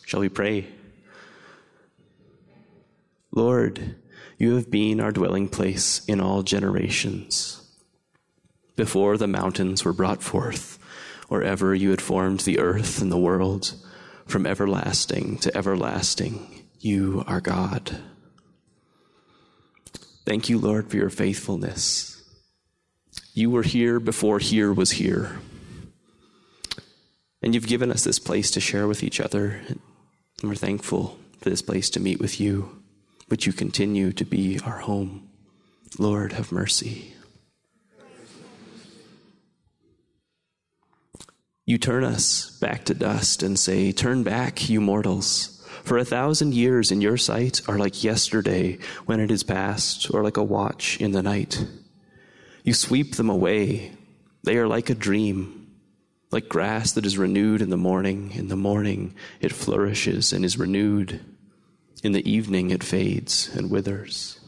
shall 0.04 0.20
we 0.20 0.30
pray? 0.30 0.68
Lord, 3.32 3.98
you 4.40 4.56
have 4.56 4.72
been 4.72 5.00
our 5.00 5.12
dwelling 5.12 5.48
place 5.48 6.04
in 6.06 6.20
all 6.20 6.42
generations. 6.42 7.62
Before 8.76 9.16
the 9.16 9.28
mountains 9.28 9.86
were 9.86 9.94
brought 9.94 10.24
forth, 10.24 10.80
or 11.30 11.44
ever 11.44 11.76
you 11.76 11.92
had 11.92 12.02
formed 12.02 12.40
the 12.40 12.58
earth 12.58 13.00
and 13.00 13.12
the 13.12 13.18
world, 13.18 13.76
from 14.26 14.48
everlasting 14.48 15.38
to 15.40 15.56
everlasting, 15.56 16.66
you 16.80 17.24
are 17.28 17.42
God. 17.42 18.02
Thank 20.30 20.48
you, 20.48 20.60
Lord, 20.60 20.92
for 20.92 20.98
your 20.98 21.10
faithfulness. 21.10 22.24
You 23.34 23.50
were 23.50 23.64
here 23.64 24.00
before 24.00 24.38
here 24.38 24.72
was 24.72 24.92
here. 24.92 25.40
And 27.42 27.56
you've 27.56 27.66
given 27.66 27.90
us 27.90 28.04
this 28.04 28.20
place 28.20 28.52
to 28.52 28.60
share 28.60 28.86
with 28.86 29.02
each 29.02 29.20
other. 29.20 29.60
And 29.68 29.80
we're 30.44 30.54
thankful 30.54 31.18
for 31.40 31.50
this 31.50 31.64
place 31.64 31.90
to 31.90 32.00
meet 32.00 32.20
with 32.20 32.40
you. 32.40 32.80
But 33.28 33.48
you 33.48 33.54
continue 33.54 34.12
to 34.12 34.24
be 34.24 34.60
our 34.64 34.78
home. 34.78 35.28
Lord, 35.98 36.34
have 36.34 36.52
mercy. 36.52 37.16
You 41.66 41.80
turn 41.80 42.04
us 42.04 42.56
back 42.60 42.86
to 42.86 42.94
dust 42.94 43.42
and 43.42 43.58
say, 43.58 43.92
Turn 43.92 44.22
back, 44.22 44.70
you 44.70 44.80
mortals. 44.80 45.59
For 45.84 45.98
a 45.98 46.06
thousand 46.06 46.54
years 46.54 46.92
in 46.92 47.02
your 47.02 47.18
sight 47.18 47.62
are 47.68 47.78
like 47.78 48.04
yesterday 48.04 48.78
when 49.06 49.20
it 49.20 49.32
is 49.32 49.44
past, 49.44 50.14
or 50.14 50.24
like 50.24 50.38
a 50.38 50.44
watch 50.44 51.00
in 51.00 51.12
the 51.12 51.24
night. 51.24 51.66
You 52.64 52.74
sweep 52.74 53.16
them 53.16 53.30
away. 53.30 53.94
They 54.44 54.58
are 54.58 54.68
like 54.68 54.90
a 54.90 54.96
dream, 54.96 55.72
like 56.32 56.50
grass 56.50 56.92
that 56.94 57.06
is 57.06 57.18
renewed 57.18 57.62
in 57.62 57.70
the 57.70 57.78
morning. 57.78 58.32
In 58.32 58.48
the 58.48 58.56
morning 58.56 59.16
it 59.42 59.54
flourishes 59.54 60.32
and 60.34 60.46
is 60.46 60.58
renewed. 60.58 61.22
In 62.04 62.12
the 62.12 62.30
evening 62.30 62.72
it 62.72 62.84
fades 62.84 63.50
and 63.56 63.70
withers. 63.72 64.40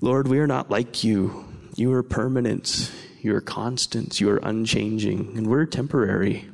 Lord, 0.00 0.28
we 0.28 0.38
are 0.38 0.46
not 0.46 0.70
like 0.70 1.04
you. 1.04 1.46
You 1.74 1.92
are 1.92 2.02
permanent. 2.02 2.90
You 3.20 3.34
are 3.34 3.40
constant. 3.40 4.20
You 4.20 4.30
are 4.30 4.40
unchanging. 4.42 5.36
And 5.36 5.46
we're 5.46 5.66
temporary. 5.66 6.48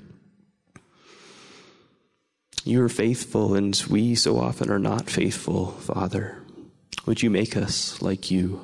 You 2.64 2.84
are 2.84 2.88
faithful, 2.88 3.54
and 3.54 3.80
we 3.90 4.14
so 4.14 4.38
often 4.38 4.70
are 4.70 4.78
not 4.78 5.10
faithful, 5.10 5.72
Father. 5.72 6.40
Would 7.06 7.20
you 7.20 7.28
make 7.28 7.56
us 7.56 8.00
like 8.00 8.30
you? 8.30 8.60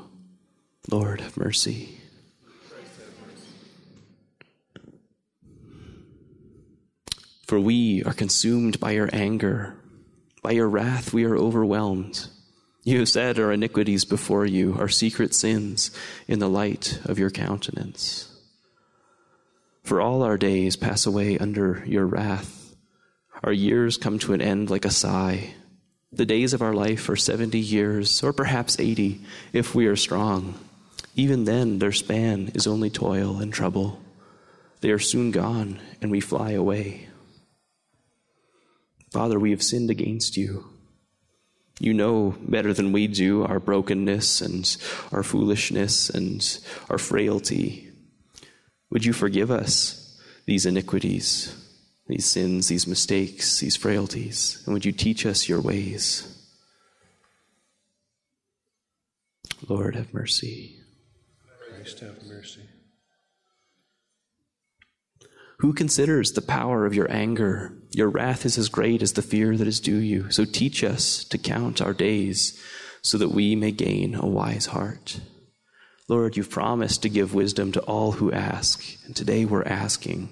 Lord, 0.89 1.21
have 1.21 1.37
mercy. 1.37 1.99
For 7.49 7.59
we 7.59 8.05
are 8.05 8.13
consumed 8.13 8.79
by 8.79 8.93
your 8.93 9.09
anger. 9.13 9.75
By 10.43 10.53
your 10.53 10.69
wrath, 10.69 11.13
we 11.13 11.25
are 11.25 11.37
overwhelmed. 11.37 12.29
You 12.85 13.01
have 13.01 13.09
set 13.09 13.39
our 13.39 13.51
iniquities 13.51 14.05
before 14.05 14.47
you, 14.47 14.77
our 14.79 14.89
secret 14.89 15.35
sins 15.35 15.91
in 16.29 16.39
the 16.39 16.49
light 16.49 17.01
of 17.05 17.19
your 17.19 17.31
countenance. 17.31 18.33
For 19.83 20.01
all 20.01 20.23
our 20.23 20.39
days 20.39 20.77
pass 20.77 21.05
away 21.05 21.37
under 21.39 21.83
your 21.85 22.07
wrath. 22.07 22.68
Our 23.45 23.53
years 23.53 23.97
come 23.97 24.19
to 24.21 24.33
an 24.33 24.41
end 24.41 24.71
like 24.71 24.85
a 24.85 24.91
sigh. 24.91 25.55
The 26.11 26.27
days 26.27 26.55
of 26.55 26.63
our 26.63 26.75
life 26.75 27.09
are 27.09 27.17
70 27.17 27.59
years, 27.59 28.23
or 28.23 28.33
perhaps 28.33 28.81
80, 28.81 29.21
if 29.53 29.75
we 29.75 29.87
are 29.87 29.97
strong. 29.97 30.55
Even 31.15 31.45
then, 31.45 31.79
their 31.79 31.93
span 31.93 32.51
is 32.55 32.67
only 32.67 32.91
toil 32.91 33.39
and 33.39 33.53
trouble. 33.53 34.01
They 34.81 34.91
are 34.91 34.99
soon 34.99 35.31
gone, 35.31 35.81
and 36.01 36.11
we 36.11 36.21
fly 36.21 36.53
away. 36.53 37.09
Father, 39.11 39.39
we 39.39 39.51
have 39.51 39.63
sinned 39.63 39.91
against 39.91 40.37
you. 40.37 40.65
You 41.81 41.95
know 41.95 42.35
better 42.41 42.73
than 42.73 42.93
we 42.93 43.07
do 43.07 43.45
our 43.45 43.61
brokenness 43.61 44.41
and 44.41 44.77
our 45.13 45.23
foolishness 45.23 46.11
and 46.11 46.59
our 46.91 46.99
frailty. 46.99 47.91
Would 48.91 49.05
you 49.05 49.13
forgive 49.13 49.51
us 49.51 50.21
these 50.47 50.67
iniquities? 50.67 51.55
These 52.09 52.27
sins, 52.27 52.69
these 52.69 52.87
mistakes, 52.87 53.61
these 53.61 53.77
frailties? 53.77 54.63
And 54.65 54.75
would 54.75 54.85
you 54.85 54.93
teach 54.93 55.27
us 55.27 55.49
your 55.49 55.61
ways? 55.61 56.35
Lord, 59.69 59.95
have 59.95 60.15
mercy. 60.15 60.81
Christ, 61.69 62.01
have 62.01 62.23
mercy. 62.27 62.63
Who 65.59 65.73
considers 65.73 66.33
the 66.33 66.41
power 66.43 66.87
of 66.87 66.95
your 66.95 67.11
anger? 67.11 67.73
Your 67.91 68.09
wrath 68.09 68.47
is 68.47 68.57
as 68.57 68.69
great 68.69 69.03
as 69.03 69.15
the 69.15 69.23
fear 69.23 69.57
that 69.57 69.67
is 69.67 69.81
due 69.81 69.97
you. 69.97 70.31
So 70.31 70.45
teach 70.45 70.85
us 70.85 71.25
to 71.25 71.37
count 71.37 71.83
our 71.83 71.93
days, 71.93 72.63
so 73.03 73.19
that 73.19 73.31
we 73.31 73.57
may 73.57 73.73
gain 73.73 74.15
a 74.15 74.27
wise 74.27 74.67
heart. 74.67 75.21
Lord, 76.09 76.37
you've 76.37 76.51
promised 76.51 77.03
to 77.03 77.09
give 77.09 77.35
wisdom 77.35 77.73
to 77.73 77.81
all 77.83 78.13
who 78.13 78.33
ask, 78.33 78.85
and 79.05 79.15
today 79.17 79.45
we're 79.45 79.65
asking, 79.65 80.31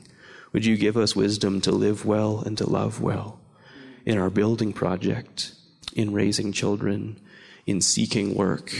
would 0.52 0.64
you 0.64 0.76
give 0.76 0.96
us 0.96 1.16
wisdom 1.16 1.60
to 1.62 1.72
live 1.72 2.04
well 2.04 2.40
and 2.40 2.56
to 2.58 2.68
love 2.68 3.00
well 3.00 3.40
in 4.04 4.18
our 4.18 4.30
building 4.30 4.72
project, 4.72 5.52
in 5.94 6.12
raising 6.12 6.52
children, 6.52 7.20
in 7.66 7.80
seeking 7.80 8.34
work, 8.34 8.72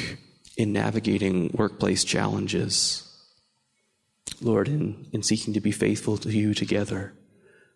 in 0.57 0.73
navigating 0.73 1.51
workplace 1.55 2.05
challenges? 2.05 3.03
Lord, 4.41 4.69
in, 4.69 5.07
in 5.13 5.23
seeking 5.23 5.55
to 5.55 5.61
be 5.61 5.73
faithful 5.73 6.17
to 6.19 6.31
you 6.31 6.55
together, 6.55 7.15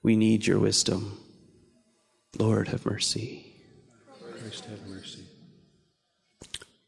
we 0.03 0.17
need 0.17 0.47
your 0.47 0.59
wisdom. 0.59 1.19
Lord, 2.39 2.69
have 2.69 2.87
mercy. 2.87 3.47
Christ 4.41 4.65
have 4.67 4.87
mercy. 4.87 5.25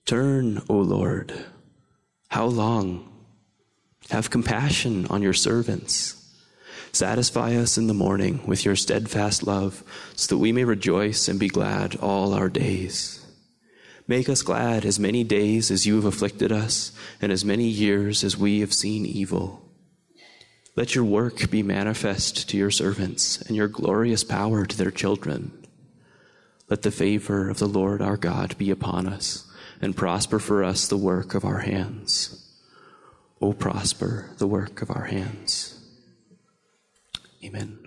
Turn, 0.06 0.62
O 0.68 0.74
Lord. 0.74 1.32
How 2.28 2.46
long? 2.46 3.08
Have 4.10 4.30
compassion 4.30 5.06
on 5.06 5.22
your 5.22 5.32
servants. 5.32 6.21
Satisfy 6.92 7.57
us 7.57 7.78
in 7.78 7.87
the 7.87 7.94
morning 7.94 8.46
with 8.46 8.66
your 8.66 8.76
steadfast 8.76 9.46
love, 9.46 9.83
so 10.14 10.35
that 10.35 10.38
we 10.38 10.52
may 10.52 10.64
rejoice 10.64 11.26
and 11.26 11.40
be 11.40 11.48
glad 11.48 11.96
all 11.96 12.35
our 12.35 12.50
days. 12.50 13.24
Make 14.07 14.28
us 14.28 14.42
glad 14.42 14.85
as 14.85 15.00
many 15.00 15.24
days 15.24 15.70
as 15.70 15.87
you 15.87 15.96
have 15.96 16.05
afflicted 16.05 16.52
us, 16.52 16.92
and 17.22 17.33
as 17.33 17.46
many 17.46 17.64
years 17.64 18.22
as 18.22 18.37
we 18.37 18.61
have 18.61 18.74
seen 18.74 19.07
evil. 19.07 19.62
Let 20.76 20.94
your 20.94 21.05
work 21.05 21.50
be 21.50 21.62
manifest 21.62 22.48
to 22.50 22.59
your 22.59 22.70
servants, 22.70 23.40
and 23.40 23.57
your 23.57 23.68
glorious 23.68 24.22
power 24.22 24.66
to 24.66 24.76
their 24.76 24.90
children. 24.90 25.66
Let 26.68 26.83
the 26.83 26.90
favor 26.90 27.48
of 27.48 27.59
the 27.59 27.68
Lord 27.68 28.02
our 28.02 28.18
God 28.18 28.59
be 28.59 28.70
upon 28.70 29.09
us, 29.09 29.50
and 29.81 29.96
prosper 29.96 30.38
for 30.38 30.62
us 30.62 30.88
the 30.88 30.98
work 30.98 31.35
of 31.35 31.44
our 31.44 31.61
hands. 31.61 32.52
O 33.40 33.55
prosper 33.55 34.31
the 34.37 34.46
work 34.46 34.83
of 34.83 34.90
our 34.90 35.05
hands. 35.05 35.71
Amen. 37.44 37.82